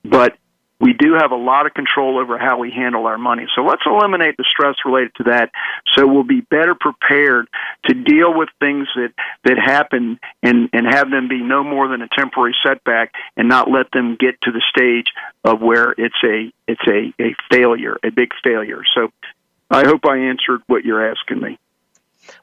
[0.03, 0.37] But
[0.81, 3.45] we do have a lot of control over how we handle our money.
[3.55, 5.51] So let's eliminate the stress related to that
[5.93, 7.47] so we'll be better prepared
[7.85, 9.13] to deal with things that,
[9.43, 13.69] that happen and, and have them be no more than a temporary setback and not
[13.69, 15.05] let them get to the stage
[15.43, 18.83] of where it's a it's a, a failure, a big failure.
[18.95, 19.11] So
[19.69, 21.59] I hope I answered what you're asking me.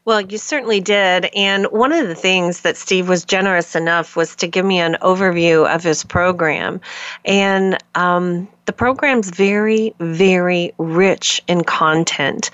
[0.05, 1.29] Well, you certainly did.
[1.35, 4.97] And one of the things that Steve was generous enough was to give me an
[5.03, 6.81] overview of his program.
[7.25, 12.51] And um, the program's very, very rich in content.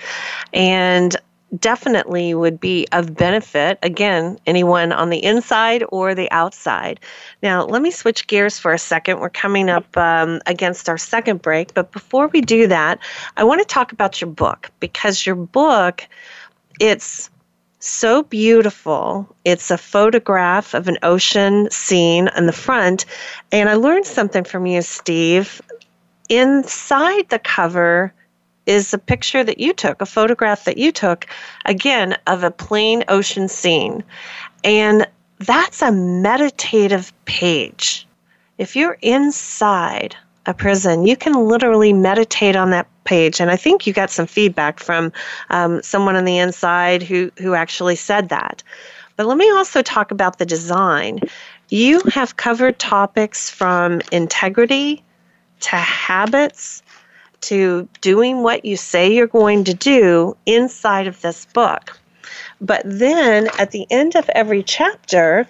[0.53, 1.15] And
[1.59, 3.77] definitely would be of benefit.
[3.81, 6.99] Again, anyone on the inside or the outside.
[7.41, 9.19] Now, let me switch gears for a second.
[9.19, 12.99] We're coming up um, against our second break, but before we do that,
[13.37, 16.07] I want to talk about your book because your book,
[16.79, 17.29] it's
[17.79, 19.35] so beautiful.
[19.45, 23.05] It's a photograph of an ocean scene in the front.
[23.51, 25.61] And I learned something from you, Steve.
[26.29, 28.13] Inside the cover,
[28.65, 31.27] is a picture that you took, a photograph that you took,
[31.65, 34.03] again, of a plain ocean scene.
[34.63, 35.07] And
[35.39, 38.07] that's a meditative page.
[38.57, 43.39] If you're inside a prison, you can literally meditate on that page.
[43.39, 45.11] And I think you got some feedback from
[45.49, 48.63] um, someone on the inside who, who actually said that.
[49.15, 51.19] But let me also talk about the design.
[51.69, 55.03] You have covered topics from integrity
[55.61, 56.83] to habits
[57.41, 61.97] to doing what you say you're going to do inside of this book.
[62.59, 65.47] But then at the end of every chapter,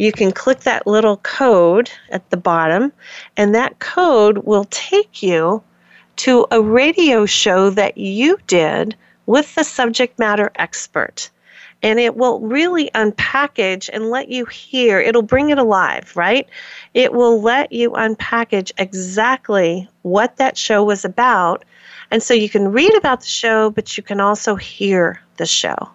[0.00, 2.90] you can click that little code at the bottom,
[3.36, 5.62] and that code will take you
[6.16, 11.28] to a radio show that you did with the subject matter expert
[11.82, 15.00] and it will really unpackage and let you hear.
[15.00, 16.46] It'll bring it alive, right?
[16.92, 21.64] It will let you unpackage exactly what that show was about.
[22.10, 25.90] And so you can read about the show, but you can also hear the show.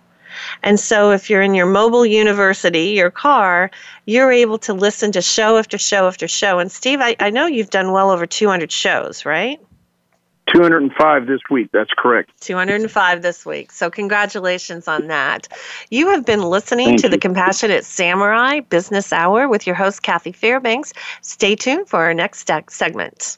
[0.63, 3.71] And so if you're in your mobile university, your car,
[4.05, 6.59] you're able to listen to show after show after show.
[6.59, 9.59] And Steve, I, I know you've done well over 200 shows, right?
[10.53, 11.69] 205 this week.
[11.73, 12.29] That's correct.
[12.41, 13.71] 205 this week.
[13.71, 15.47] So, congratulations on that.
[15.89, 17.11] You have been listening Thank to you.
[17.11, 20.93] the Compassionate Samurai Business Hour with your host, Kathy Fairbanks.
[21.21, 23.37] Stay tuned for our next segment.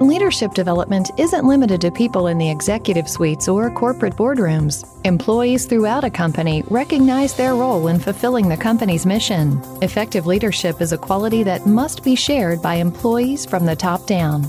[0.00, 4.86] Leadership development isn't limited to people in the executive suites or corporate boardrooms.
[5.06, 9.58] Employees throughout a company recognize their role in fulfilling the company's mission.
[9.80, 14.42] Effective leadership is a quality that must be shared by employees from the top down.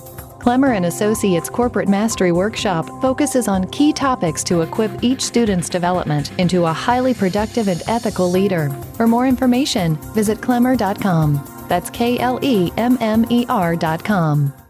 [0.43, 6.37] Klemmer and Associates Corporate Mastery Workshop focuses on key topics to equip each student's development
[6.41, 8.69] into a highly productive and ethical leader.
[8.95, 11.65] For more information, visit klemmer.com.
[11.69, 14.66] That's K L E M M E R.com.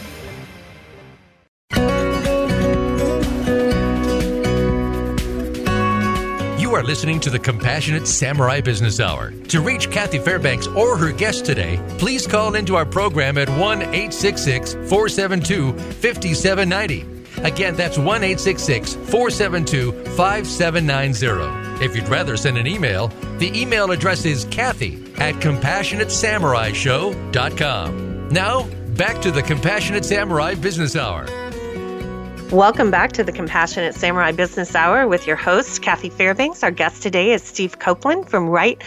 [6.75, 9.31] Are listening to the Compassionate Samurai Business Hour.
[9.31, 13.81] To reach Kathy Fairbanks or her guest today, please call into our program at 1
[13.81, 17.05] 866 472 5790.
[17.43, 21.83] Again, that's 1 866 472 5790.
[21.83, 23.07] If you'd rather send an email,
[23.37, 28.29] the email address is Kathy at CompassionateSamuraiShow.com.
[28.29, 28.63] Now,
[28.95, 31.25] back to the Compassionate Samurai Business Hour.
[32.51, 36.63] Welcome back to the Compassionate Samurai Business Hour with your host, Kathy Fairbanks.
[36.63, 38.83] Our guest today is Steve Coplon from Right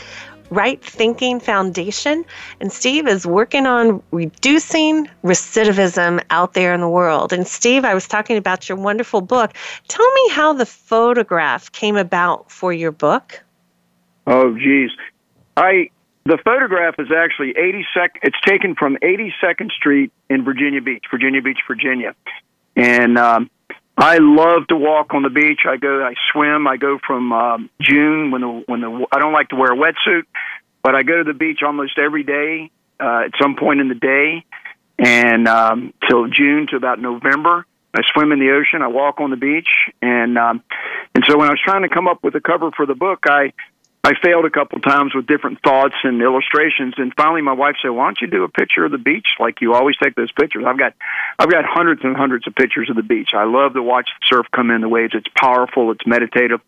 [0.51, 2.27] Right Thinking Foundation.
[2.61, 7.33] And Steve is working on reducing recidivism out there in the world.
[7.33, 9.55] And Steve, I was talking about your wonderful book.
[9.89, 13.43] Tell me how the photograph came about for your book.
[14.27, 14.91] Oh, geez.
[15.57, 15.89] I
[16.27, 18.19] the photograph is actually 82nd.
[18.25, 22.15] It's taken from 82nd Street in Virginia Beach, Virginia Beach, Virginia.
[22.77, 23.51] And um,
[23.97, 25.61] I love to walk on the beach.
[25.69, 26.67] I go, I swim.
[26.67, 29.77] I go from um, June when the when the I don't like to wear a
[29.77, 30.25] wetsuit,
[30.83, 33.95] but I go to the beach almost every day uh, at some point in the
[33.95, 34.45] day,
[34.99, 37.67] and um, till June to about November.
[37.97, 38.83] I swim in the ocean.
[38.83, 39.69] I walk on the beach,
[40.03, 40.65] and um,
[41.15, 43.21] and so when I was trying to come up with a cover for the book,
[43.27, 43.53] I
[44.05, 47.89] I failed a couple times with different thoughts and illustrations, and finally my wife said,
[47.89, 50.65] "Why don't you do a picture of the beach like you always take those pictures?"
[50.67, 50.93] I've got,
[51.39, 53.31] I've got hundreds and hundreds of pictures of the beach.
[53.33, 55.15] I love to watch the surf come in, the waves.
[55.15, 55.91] It's powerful.
[55.91, 56.61] It's meditative,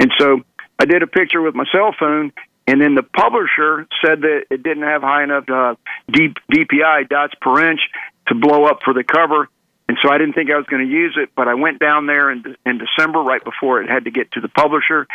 [0.00, 0.40] and so
[0.78, 2.32] I did a picture with my cell phone,
[2.66, 5.74] and then the publisher said that it didn't have high enough uh,
[6.10, 7.80] D- DPI dots per inch
[8.28, 9.48] to blow up for the cover.
[9.92, 12.06] And so I didn't think I was going to use it, but I went down
[12.06, 15.06] there in, in December, right before it had to get to the publisher,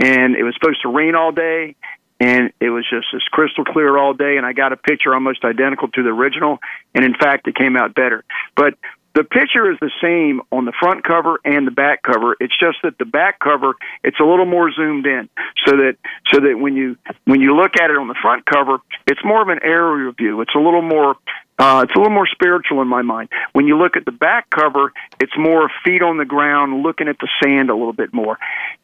[0.00, 1.76] and it was supposed to rain all day
[2.18, 5.44] and it was just as crystal clear all day and I got a picture almost
[5.44, 6.60] identical to the original
[6.94, 8.24] and in fact it came out better.
[8.56, 8.78] But
[9.14, 12.34] the picture is the same on the front cover and the back cover.
[12.40, 15.28] It's just that the back cover it's a little more zoomed in,
[15.66, 15.96] so that
[16.32, 19.42] so that when you when you look at it on the front cover, it's more
[19.42, 20.40] of an aerial view.
[20.40, 21.16] It's a little more
[21.62, 23.28] uh, it's a little more spiritual in my mind.
[23.52, 27.20] When you look at the back cover, it's more feet on the ground, looking at
[27.20, 28.36] the sand a little bit more.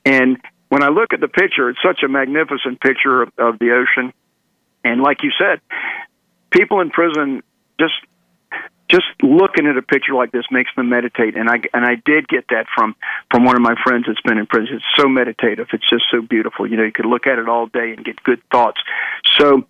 [0.05, 3.72] And when I look at the picture, it's such a magnificent picture of, of the
[3.72, 4.12] ocean.
[4.85, 5.61] And like you said,
[6.51, 7.43] people in prison
[7.81, 7.95] just
[8.89, 12.26] just looking at a picture like this makes them meditate and i and i did
[12.26, 12.97] get that from
[13.31, 16.22] from one of my friends that's been in prison it's so meditative it's just so
[16.22, 18.81] beautiful you know you could look at it all day and get good thoughts
[19.39, 19.66] so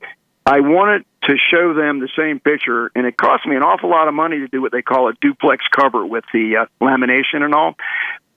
[0.48, 4.08] i wanted to show them the same picture and it cost me an awful lot
[4.08, 7.54] of money to do what they call a duplex cover with the uh, lamination and
[7.54, 7.74] all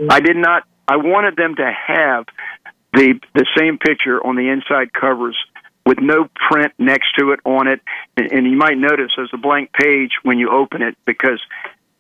[0.10, 2.26] i did not I wanted them to have
[2.92, 5.38] the the same picture on the inside covers
[5.86, 7.80] with no print next to it on it.
[8.18, 11.42] And, and you might notice there's a blank page when you open it because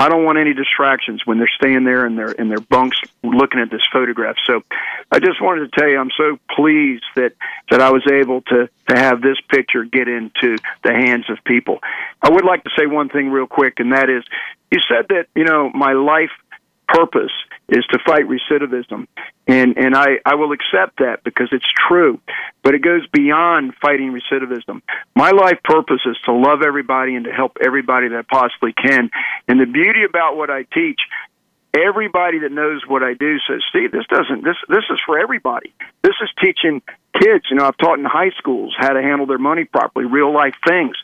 [0.01, 3.59] I don't want any distractions when they're staying there in their in their bunks looking
[3.59, 4.35] at this photograph.
[4.47, 4.63] So
[5.11, 7.33] I just wanted to tell you I'm so pleased that
[7.69, 11.81] that I was able to to have this picture get into the hands of people.
[12.19, 14.23] I would like to say one thing real quick and that is
[14.71, 16.31] you said that, you know, my life
[16.87, 17.31] purpose
[17.71, 19.07] is to fight recidivism.
[19.47, 22.19] And, and I, I will accept that because it's true.
[22.63, 24.81] But it goes beyond fighting recidivism.
[25.15, 29.09] My life purpose is to love everybody and to help everybody that I possibly can.
[29.47, 30.99] And the beauty about what I teach,
[31.73, 35.73] everybody that knows what I do says, Steve, this doesn't, this, this is for everybody.
[36.03, 36.81] This is teaching
[37.19, 37.45] kids.
[37.49, 40.55] You know, I've taught in high schools how to handle their money properly, real life
[40.67, 40.95] things.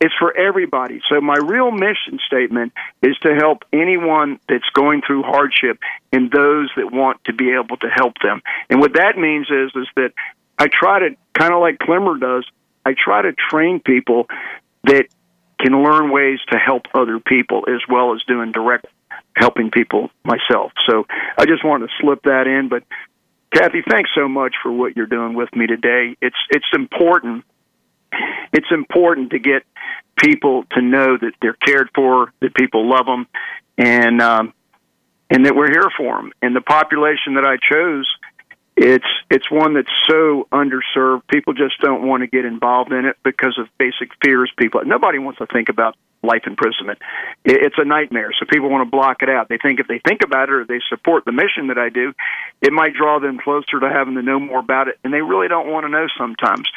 [0.00, 1.00] It's for everybody.
[1.08, 2.72] So my real mission statement
[3.02, 5.78] is to help anyone that's going through hardship
[6.12, 8.42] and those that want to be able to help them.
[8.68, 10.12] And what that means is is that
[10.58, 12.44] I try to kind of like Klemmer does,
[12.84, 14.26] I try to train people
[14.84, 15.06] that
[15.58, 18.86] can learn ways to help other people as well as doing direct
[19.34, 20.72] helping people myself.
[20.88, 21.06] So
[21.38, 22.82] I just wanted to slip that in, but
[23.54, 26.16] Kathy, thanks so much for what you're doing with me today.
[26.20, 27.44] It's it's important
[28.52, 29.62] it's important to get
[30.16, 33.26] people to know that they're cared for, that people love them,
[33.78, 34.52] and um,
[35.30, 36.32] and that we're here for them.
[36.42, 38.06] And the population that I chose,
[38.76, 41.22] it's it's one that's so underserved.
[41.28, 44.50] People just don't want to get involved in it because of basic fears.
[44.56, 46.98] People nobody wants to think about life imprisonment.
[47.44, 48.30] It's a nightmare.
[48.38, 49.48] So people want to block it out.
[49.48, 52.12] They think if they think about it or they support the mission that I do,
[52.60, 54.98] it might draw them closer to having to know more about it.
[55.04, 56.68] And they really don't want to know sometimes.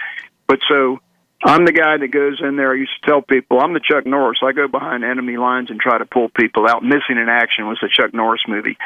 [0.47, 0.99] But so
[1.41, 2.71] I'm the guy that goes in there.
[2.71, 4.39] I used to tell people I'm the Chuck Norris.
[4.43, 6.83] I go behind enemy lines and try to pull people out.
[6.83, 8.77] Missing in Action was the Chuck Norris movie.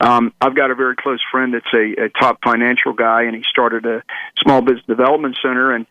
[0.00, 3.44] Um, I've got a very close friend that's a, a top financial guy, and he
[3.48, 4.02] started a
[4.42, 5.86] small business development center, and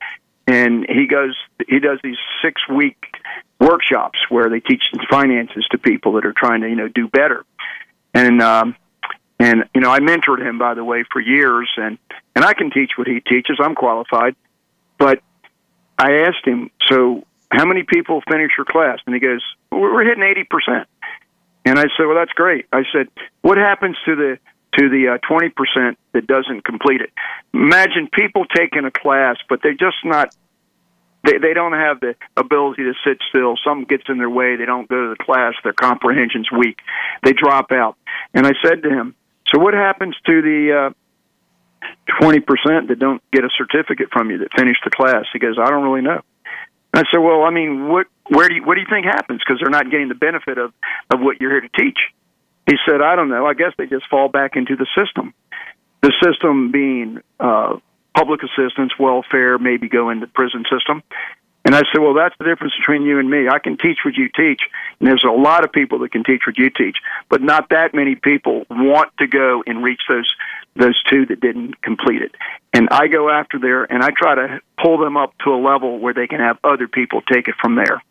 [0.46, 2.98] and he goes he does these six week
[3.62, 7.46] workshops where they teach finances to people that are trying to you know do better.
[8.14, 8.76] And um,
[9.40, 11.98] and you know I mentored him by the way for years, and
[12.36, 13.58] and I can teach what he teaches.
[13.62, 14.36] I'm qualified,
[14.98, 15.22] but
[16.00, 19.00] I asked him, so how many people finish your class?
[19.06, 20.86] And he goes, we're hitting 80%.
[21.66, 22.66] And I said, well, that's great.
[22.72, 23.10] I said,
[23.42, 24.40] what happens to the
[24.78, 27.10] to the uh, 20% that doesn't complete it?
[27.54, 30.34] Imagine people taking a class, but they're just not
[31.24, 33.56] they they don't have the ability to sit still.
[33.64, 34.56] Something gets in their way.
[34.56, 35.54] They don't go to the class.
[35.64, 36.80] Their comprehension's weak.
[37.24, 37.98] They drop out.
[38.34, 39.16] And I said to him,
[39.52, 40.94] "So what happens to the uh,
[42.20, 45.26] twenty percent that don't get a certificate from you that finish the class.
[45.34, 46.22] He goes, I don't really know.
[46.94, 49.42] I said, well, I mean, what where do you, what do you think happens?
[49.46, 50.74] Because they're not getting the benefit of
[51.14, 52.00] of what you're here to teach.
[52.68, 53.46] He said, I don't know.
[53.46, 55.34] I guess they just fall back into the system.
[56.02, 57.78] The system being uh,
[58.16, 61.04] public assistance, welfare, maybe go into the prison system.
[61.66, 63.48] And I said, well, that's the difference between you and me.
[63.50, 64.62] I can teach what you teach,
[65.00, 67.94] and there's a lot of people that can teach what you teach, but not that
[67.94, 70.34] many people want to go and reach those
[70.80, 72.36] those two that didn't complete it.
[72.74, 76.00] And I go after there, and I try to pull them up to a level
[76.00, 78.02] where they can have other people take it from there.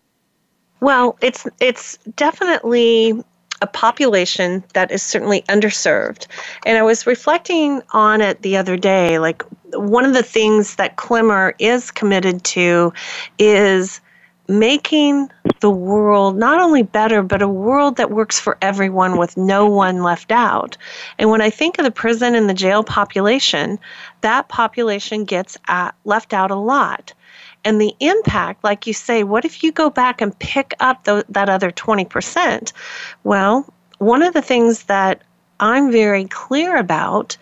[0.81, 3.23] Well, it's it's definitely
[3.61, 6.27] a population that is certainly underserved.
[6.65, 9.19] And I was reflecting on it the other day.
[9.19, 9.43] Like,
[9.73, 12.93] one of the things that Klemmer is committed to
[13.39, 14.01] is
[14.47, 15.29] making
[15.61, 20.03] the world not only better, but a world that works for everyone with no one
[20.03, 20.77] left out.
[21.19, 23.79] And when I think of the prison and the jail population,
[24.21, 27.13] that population gets at, left out a lot.
[27.65, 31.25] And the impact, like you say, what if you go back and pick up the,
[31.29, 32.73] that other 20%?
[33.25, 33.67] Well,
[33.99, 35.23] one of the things that
[35.61, 37.37] I'm very clear about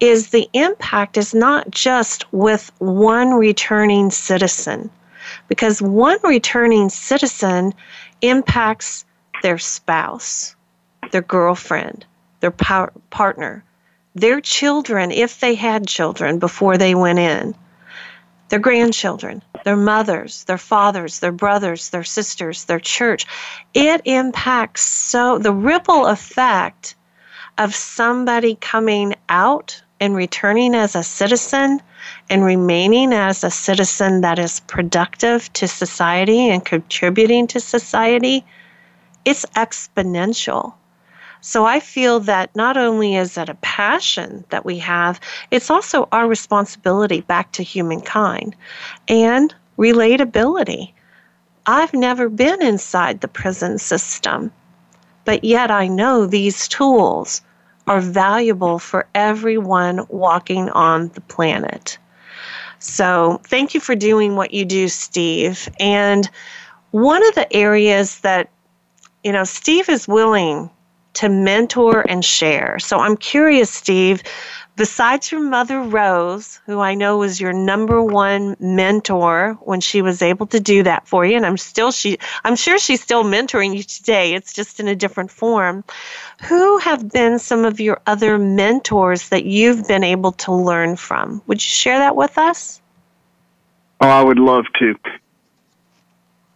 [0.00, 4.90] is the impact is not just with one returning citizen,
[5.52, 7.74] because one returning citizen
[8.22, 9.04] impacts
[9.42, 10.56] their spouse,
[11.10, 12.06] their girlfriend,
[12.40, 13.62] their par- partner,
[14.14, 17.54] their children, if they had children before they went in,
[18.48, 23.26] their grandchildren, their mothers, their fathers, their brothers, their sisters, their church.
[23.74, 26.94] It impacts so the ripple effect
[27.58, 31.82] of somebody coming out and returning as a citizen
[32.30, 38.44] and remaining as a citizen that is productive to society and contributing to society,
[39.24, 40.74] it's exponential.
[41.40, 46.08] So I feel that not only is it a passion that we have, it's also
[46.12, 48.54] our responsibility back to humankind
[49.08, 50.92] and relatability.
[51.66, 54.52] I've never been inside the prison system,
[55.24, 57.42] but yet I know these tools
[57.86, 61.98] are valuable for everyone walking on the planet.
[62.78, 65.68] So, thank you for doing what you do, Steve.
[65.78, 66.28] And
[66.90, 68.50] one of the areas that,
[69.24, 70.70] you know, Steve is willing
[71.14, 72.78] to mentor and share.
[72.78, 74.22] So I'm curious, Steve,
[74.82, 80.22] besides your mother, Rose, who I know was your number one mentor when she was
[80.22, 83.76] able to do that for you, and I'm still she I'm sure she's still mentoring
[83.76, 84.34] you today.
[84.34, 85.84] It's just in a different form.
[86.48, 91.42] Who have been some of your other mentors that you've been able to learn from?
[91.46, 92.82] Would you share that with us?
[94.00, 94.98] Oh, I would love to.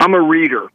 [0.01, 0.67] I'm a reader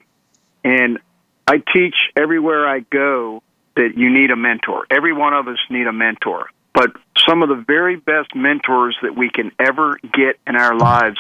[0.64, 1.00] and
[1.46, 3.44] I teach everywhere I go
[3.76, 4.86] that you need a mentor.
[4.90, 6.48] Every one of us need a mentor.
[6.74, 6.92] But
[7.28, 11.20] some of the very best mentors that we can ever get in our lives,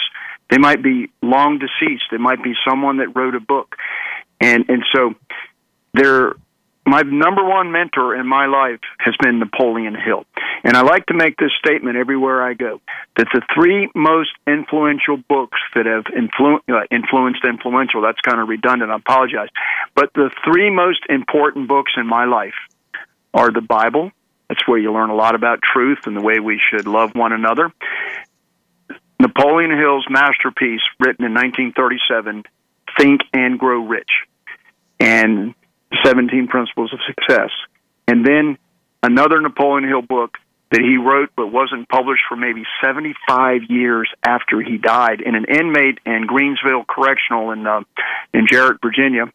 [0.50, 2.06] they might be long deceased.
[2.12, 3.76] They might be someone that wrote a book.
[4.40, 5.14] And and so
[5.94, 6.34] they're
[6.86, 10.26] my number one mentor in my life has been Napoleon Hill.
[10.64, 12.82] And I like to make this statement everywhere I go
[13.18, 18.50] that the three most influential books that have influ- uh, influenced influential, that's kind of
[18.50, 19.50] redundant, I apologize.
[19.96, 22.56] But the three most important books in my life
[23.34, 24.12] are the Bible.
[24.52, 27.32] That's where you learn a lot about truth and the way we should love one
[27.32, 27.72] another.
[29.18, 32.44] Napoleon Hill's masterpiece, written in 1937,
[33.00, 34.12] Think and Grow Rich.
[35.00, 35.56] And
[36.04, 37.50] 17 Principles of Success.
[38.10, 38.58] And then
[39.02, 40.36] another Napoleon Hill book
[40.70, 45.22] that he wrote but wasn't published for maybe 75 years after he died.
[45.26, 47.84] And an inmate in Greensville Correctional in uh,
[48.34, 49.32] in Jarrett, Virginia,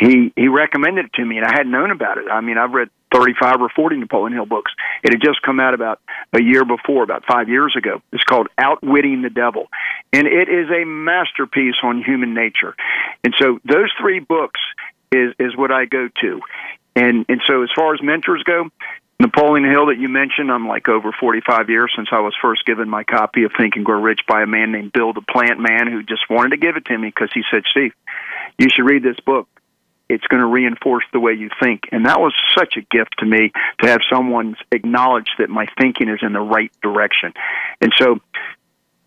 [0.00, 2.24] he he recommended it to me, and I hadn't known about it.
[2.30, 4.72] I mean, I've read 35 or 40 Napoleon Hill books.
[5.02, 6.00] It had just come out about
[6.32, 8.00] a year before, about five years ago.
[8.12, 9.68] It's called Outwitting the Devil,
[10.12, 12.74] and it is a masterpiece on human nature.
[13.22, 14.60] And so, those three books
[15.12, 16.40] is is what I go to.
[16.96, 18.70] And and so as far as mentors go,
[19.20, 22.88] Napoleon Hill that you mentioned, I'm like over 45 years since I was first given
[22.88, 25.92] my copy of Think and Grow Rich by a man named Bill the Plant Man
[25.92, 27.92] who just wanted to give it to me because he said, Steve,
[28.58, 29.46] you should read this book.
[30.10, 31.82] It's going to reinforce the way you think.
[31.92, 33.52] And that was such a gift to me
[33.82, 37.32] to have someone acknowledge that my thinking is in the right direction.
[37.80, 38.18] And so,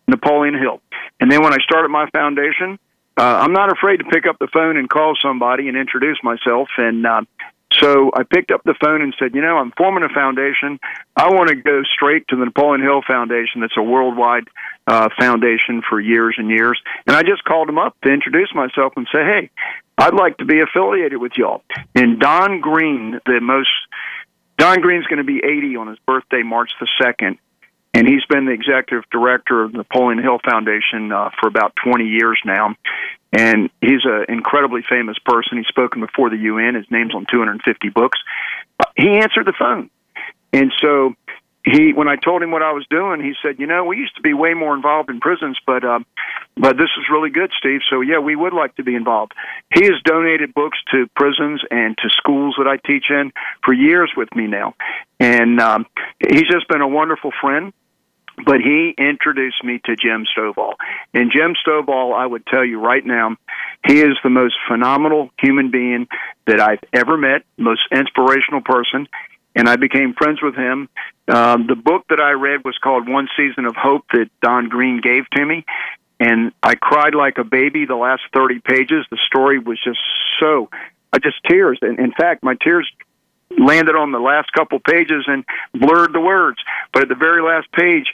[0.08, 0.82] Napoleon Hill.
[1.20, 2.80] And then when I started my foundation,
[3.18, 6.70] uh, I'm not afraid to pick up the phone and call somebody and introduce myself.
[6.78, 7.22] And uh,
[7.80, 10.80] so I picked up the phone and said, you know, I'm forming a foundation.
[11.16, 13.62] I want to go straight to the Napoleon Hill Foundation.
[13.62, 14.48] That's a worldwide
[14.88, 16.80] uh, foundation for years and years.
[17.08, 19.50] And I just called him up to introduce myself and say, hey,
[19.98, 21.64] I'd like to be affiliated with y'all.
[21.96, 23.70] And Don Green, the most
[24.58, 27.38] Don Green's going to be 80 on his birthday, March the 2nd
[27.94, 32.06] and he's been the executive director of the Napoleon Hill Foundation uh, for about 20
[32.06, 32.76] years now.
[33.32, 35.58] And he's an incredibly famous person.
[35.58, 36.76] He's spoken before the UN.
[36.76, 38.20] His name's on 250 books.
[38.96, 39.90] He answered the phone,
[40.52, 41.16] and so
[41.66, 44.16] he, when I told him what I was doing, he said, "You know, we used
[44.18, 46.00] to be way more involved in prisons, but uh,
[46.58, 47.80] but this is really good, Steve.
[47.90, 49.32] So yeah, we would like to be involved.
[49.74, 53.32] He has donated books to prisons and to schools that I teach in
[53.64, 54.76] for years with me now,
[55.22, 55.86] and um,
[56.20, 57.72] he's just been a wonderful friend.
[58.46, 60.74] But he introduced me to Jim Stovall.
[61.14, 63.38] And Jim Stovall, I would tell you right now,
[63.86, 66.08] he is the most phenomenal human being
[66.48, 69.08] that I've ever met, most inspirational person
[69.56, 70.90] and I became friends with him.
[71.28, 75.02] Um, the book that I read was called One Season of Hope that Don Green
[75.02, 75.66] gave to me,
[76.20, 79.06] and I cried like a baby the last 30 pages.
[79.10, 80.00] The story was just
[80.40, 80.70] so,
[81.12, 81.80] I just tears.
[81.82, 82.90] And in fact, my tears
[83.58, 85.44] landed on the last couple pages and
[85.74, 86.58] blurred the words.
[86.92, 88.08] But at the very last page,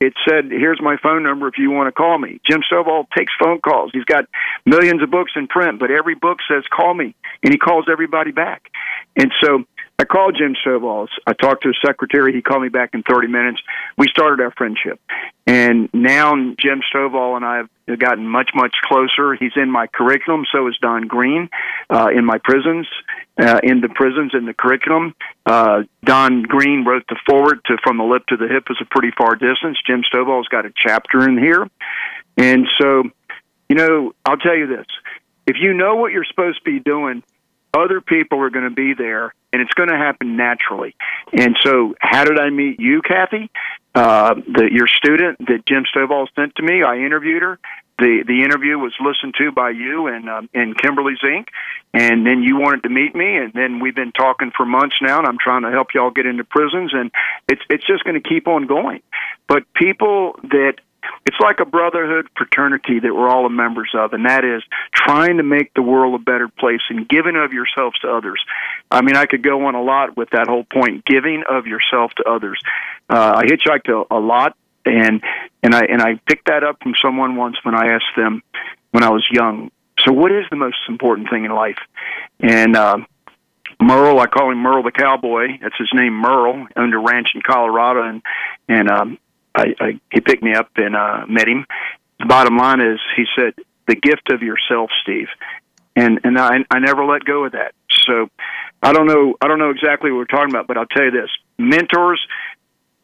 [0.00, 3.32] it said, "Here's my phone number if you want to call me." Jim Stovall takes
[3.38, 3.90] phone calls.
[3.92, 4.24] He's got
[4.64, 8.30] millions of books in print, but every book says "call me," and he calls everybody
[8.30, 8.70] back.
[9.16, 9.64] And so
[10.00, 11.08] I called Jim Stovall.
[11.26, 12.32] I talked to his secretary.
[12.32, 13.60] He called me back in 30 minutes.
[13.98, 14.98] We started our friendship.
[15.46, 19.34] And now Jim Stovall and I have gotten much, much closer.
[19.34, 20.46] He's in my curriculum.
[20.50, 21.50] So is Don Green
[21.90, 22.86] uh, in my prisons,
[23.38, 25.14] uh, in the prisons, in the curriculum.
[25.44, 28.86] Uh, Don Green wrote the foreword to From the Lip to the Hip is a
[28.86, 29.76] pretty far distance.
[29.86, 31.68] Jim Stovall's got a chapter in here.
[32.38, 33.02] And so,
[33.68, 34.86] you know, I'll tell you this.
[35.46, 37.22] If you know what you're supposed to be doing,
[37.74, 40.94] other people are going to be there and it's going to happen naturally.
[41.32, 43.50] And so, how did I meet you, Kathy?
[43.94, 47.58] Uh, the, your student that Jim Stovall sent to me, I interviewed her.
[47.98, 51.48] The the interview was listened to by you and um, and Kimberly Zink,
[51.92, 55.18] and then you wanted to meet me, and then we've been talking for months now,
[55.18, 57.10] and I'm trying to help y'all get into prisons, and
[57.46, 59.02] it's it's just going to keep on going.
[59.48, 60.76] But people that
[61.26, 65.42] it's like a brotherhood fraternity that we're all members of, and that is trying to
[65.42, 68.42] make the world a better place and giving of yourselves to others.
[68.90, 72.12] I mean, I could go on a lot with that whole point: giving of yourself
[72.16, 72.60] to others.
[73.08, 75.22] Uh, I hitchhiked a, a lot, and
[75.62, 78.42] and I and I picked that up from someone once when I asked them
[78.90, 79.70] when I was young.
[80.04, 81.78] So, what is the most important thing in life?
[82.40, 82.98] And uh,
[83.80, 85.58] Merle, I call him Merle the cowboy.
[85.60, 88.22] That's his name, Merle, owned a ranch in Colorado, and
[88.68, 89.18] and um,
[89.60, 91.66] I, I he picked me up and uh, met him.
[92.18, 93.54] The bottom line is, he said,
[93.86, 95.28] "The gift of yourself, Steve,"
[95.94, 97.72] and and I I never let go of that.
[98.06, 98.28] So
[98.82, 101.10] I don't know I don't know exactly what we're talking about, but I'll tell you
[101.10, 102.20] this: mentors.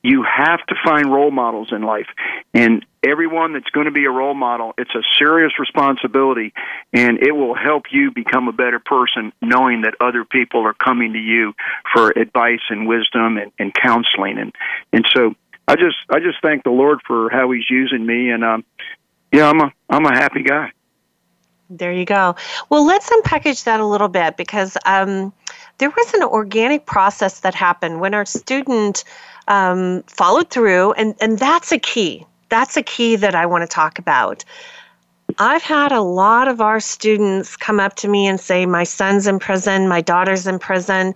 [0.03, 2.07] You have to find role models in life,
[2.55, 6.53] and everyone that's going to be a role model, it's a serious responsibility,
[6.93, 11.13] and it will help you become a better person, knowing that other people are coming
[11.15, 11.55] to you
[11.93, 14.53] for advice and wisdom and, and counseling, and
[14.93, 15.35] and so
[15.69, 18.65] I just I just thank the Lord for how He's using me, and um,
[19.33, 20.73] yeah, I'm a I'm a happy guy.
[21.69, 22.37] There you go.
[22.69, 25.33] Well, let's unpackage that a little bit because um,
[25.79, 29.03] there was an organic process that happened when our student
[29.49, 32.25] um, followed through, and, and that's a key.
[32.51, 34.45] That's a key that I want to talk about.
[35.39, 39.27] I've had a lot of our students come up to me and say, My son's
[39.27, 41.15] in prison, my daughter's in prison.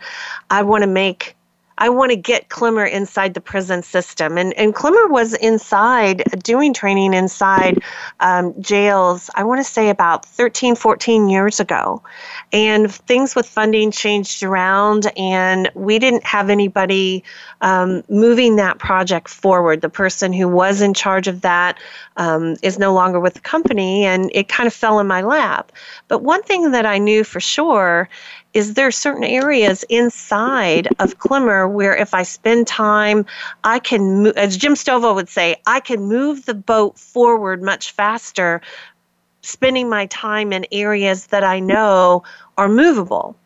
[0.51, 1.37] I want to make
[1.81, 4.37] I want to get Klemmer inside the prison system.
[4.37, 7.83] And, and Klemmer was inside doing training inside
[8.20, 12.03] um, jails, I want to say about 13, 14 years ago.
[12.53, 17.24] And things with funding changed around, and we didn't have anybody
[17.62, 19.81] um, moving that project forward.
[19.81, 21.78] The person who was in charge of that
[22.18, 25.72] um, is no longer with the company, and it kind of fell in my lap.
[26.09, 28.09] But one thing that I knew for sure
[28.53, 33.25] is there certain areas inside of Klemmer where if I spend time,
[33.63, 38.61] I can, as Jim Stovall would say, I can move the boat forward much faster,
[39.43, 42.25] spending my time in areas that I know
[42.59, 43.37] are movable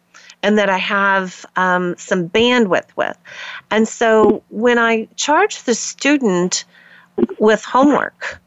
[0.42, 3.16] and that I have um, some bandwidth with.
[3.70, 6.64] And so when I charge the student
[7.38, 8.40] with homework,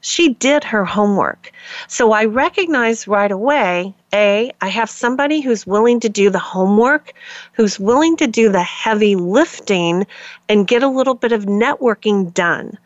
[0.00, 1.50] she did her homework.
[1.88, 7.12] So I recognize right away A, I have somebody who's willing to do the homework,
[7.52, 10.06] who's willing to do the heavy lifting
[10.48, 12.78] and get a little bit of networking done.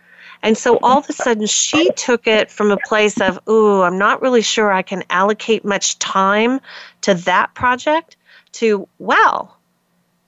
[0.42, 3.98] And so all of a sudden, she took it from a place of, ooh, I'm
[3.98, 6.60] not really sure I can allocate much time
[7.02, 8.16] to that project,
[8.52, 9.52] to, wow,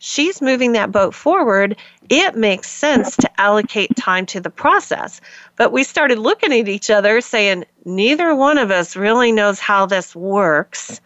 [0.00, 1.76] she's moving that boat forward,
[2.08, 5.20] it makes sense to allocate time to the process.
[5.56, 9.86] But we started looking at each other saying, neither one of us really knows how
[9.86, 11.00] this works.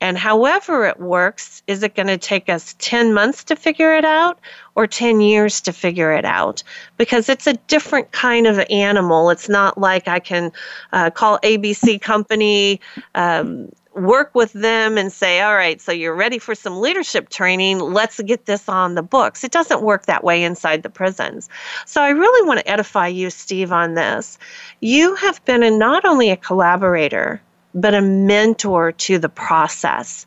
[0.00, 4.04] And however it works, is it going to take us 10 months to figure it
[4.04, 4.38] out
[4.74, 6.62] or 10 years to figure it out?
[6.98, 9.30] Because it's a different kind of animal.
[9.30, 10.52] It's not like I can
[10.92, 12.80] uh, call ABC Company.
[13.14, 17.78] Um, work with them and say, all right, so you're ready for some leadership training.
[17.78, 19.44] Let's get this on the books.
[19.44, 21.48] It doesn't work that way inside the prisons.
[21.86, 24.38] So I really want to edify you, Steve, on this.
[24.80, 27.40] You have been a, not only a collaborator,
[27.74, 30.26] but a mentor to the process.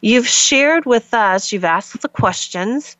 [0.00, 2.96] You've shared with us, you've asked the questions,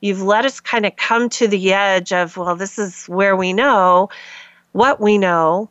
[0.00, 3.52] you've let us kind of come to the edge of, well, this is where we
[3.52, 4.10] know
[4.72, 5.68] what we know.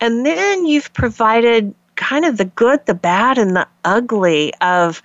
[0.00, 5.02] And then you've provided kind of the good, the bad, and the ugly of,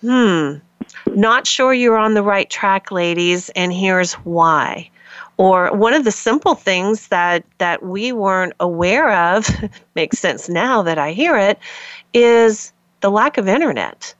[0.00, 0.54] hmm,
[1.14, 4.90] not sure you're on the right track, ladies, and here's why.
[5.36, 9.46] Or one of the simple things that, that we weren't aware of,
[9.94, 11.58] makes sense now that I hear it,
[12.14, 14.14] is the lack of internet.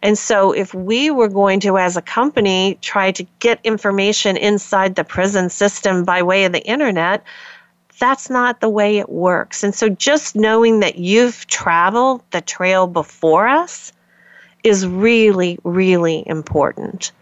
[0.00, 4.94] And so, if we were going to, as a company, try to get information inside
[4.94, 7.24] the prison system by way of the internet,
[7.98, 9.62] that's not the way it works.
[9.62, 13.92] And so just knowing that you've traveled the trail before us
[14.64, 17.12] is really, really important.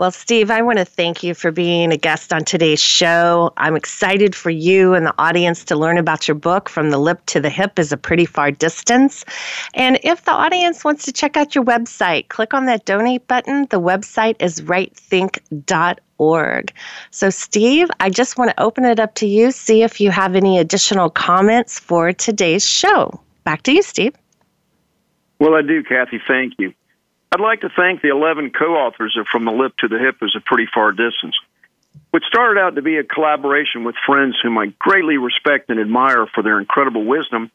[0.00, 3.52] Well, Steve, I want to thank you for being a guest on today's show.
[3.58, 7.20] I'm excited for you and the audience to learn about your book, From the Lip
[7.26, 9.26] to the Hip is a Pretty Far Distance.
[9.74, 13.66] And if the audience wants to check out your website, click on that donate button.
[13.68, 16.72] The website is righthink.org.
[17.10, 20.34] So, Steve, I just want to open it up to you, see if you have
[20.34, 23.20] any additional comments for today's show.
[23.44, 24.14] Back to you, Steve.
[25.38, 26.22] Well, I do, Kathy.
[26.26, 26.72] Thank you.
[27.32, 30.16] I'd like to thank the 11 co authors of From the Lip to the Hip
[30.20, 31.36] is a Pretty Far Distance,
[32.10, 36.26] which started out to be a collaboration with friends whom I greatly respect and admire
[36.26, 37.52] for their incredible wisdom,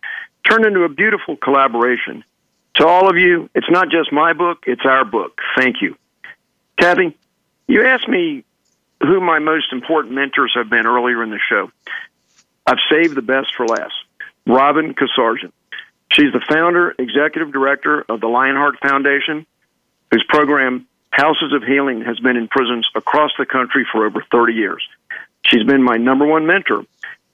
[0.50, 2.24] turned into a beautiful collaboration.
[2.76, 5.42] To all of you, it's not just my book, it's our book.
[5.58, 5.98] Thank you.
[6.80, 7.18] Kathy,
[7.68, 8.46] you asked me
[9.02, 11.70] who my most important mentors have been earlier in the show.
[12.66, 13.96] I've saved the best for last.
[14.48, 15.52] Robin Casarjian.
[16.12, 19.46] She's the founder, executive director of the Lionheart Foundation
[20.12, 24.54] whose program Houses of Healing has been in prisons across the country for over 30
[24.54, 24.86] years.
[25.46, 26.84] She's been my number one mentor.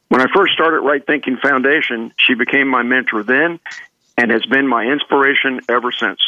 [0.10, 3.60] When I first started Right Thinking Foundation, she became my mentor then
[4.18, 6.20] and has been my inspiration ever since.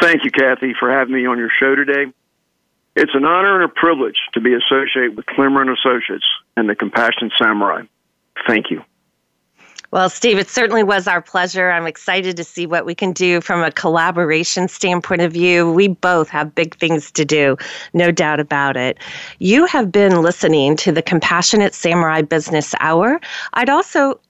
[0.00, 2.10] Thank you, Kathy, for having me on your show today.
[2.96, 6.24] It's an honor and a privilege to be associated with Klemmer and Associates
[6.56, 7.82] and the Compassion Samurai.
[8.46, 8.82] Thank you.
[9.92, 11.70] Well, Steve, it certainly was our pleasure.
[11.70, 15.72] I'm excited to see what we can do from a collaboration standpoint of view.
[15.72, 17.56] We both have big things to do,
[17.92, 18.98] no doubt about it.
[19.40, 23.20] You have been listening to the Compassionate Samurai Business Hour.
[23.54, 24.20] I'd also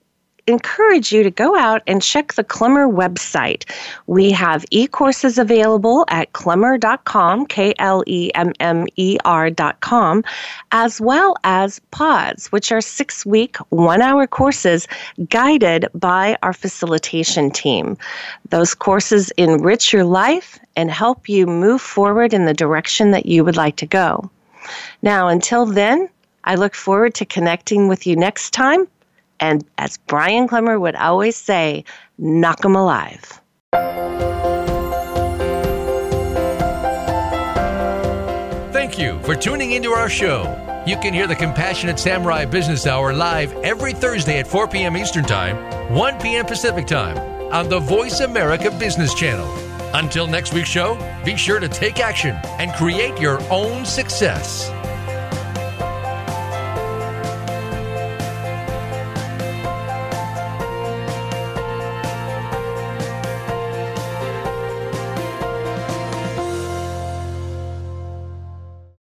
[0.47, 3.69] encourage you to go out and check the Klemmer website.
[4.07, 10.23] We have e courses available at klemmer.com, K L E M M E R.com,
[10.71, 14.87] as well as pods, which are six week, one hour courses
[15.29, 17.97] guided by our facilitation team.
[18.49, 23.43] Those courses enrich your life and help you move forward in the direction that you
[23.43, 24.29] would like to go.
[25.01, 26.09] Now, until then,
[26.43, 28.87] I look forward to connecting with you next time
[29.41, 31.83] and as Brian Klemmer would always say,
[32.17, 33.41] knock 'em alive.
[38.71, 40.43] Thank you for tuning into our show.
[40.87, 44.97] You can hear the Compassionate Samurai Business Hour live every Thursday at 4 p.m.
[44.97, 45.55] Eastern Time,
[45.93, 46.45] 1 p.m.
[46.45, 47.17] Pacific Time
[47.53, 49.47] on the Voice America Business Channel.
[49.93, 54.71] Until next week's show, be sure to take action and create your own success.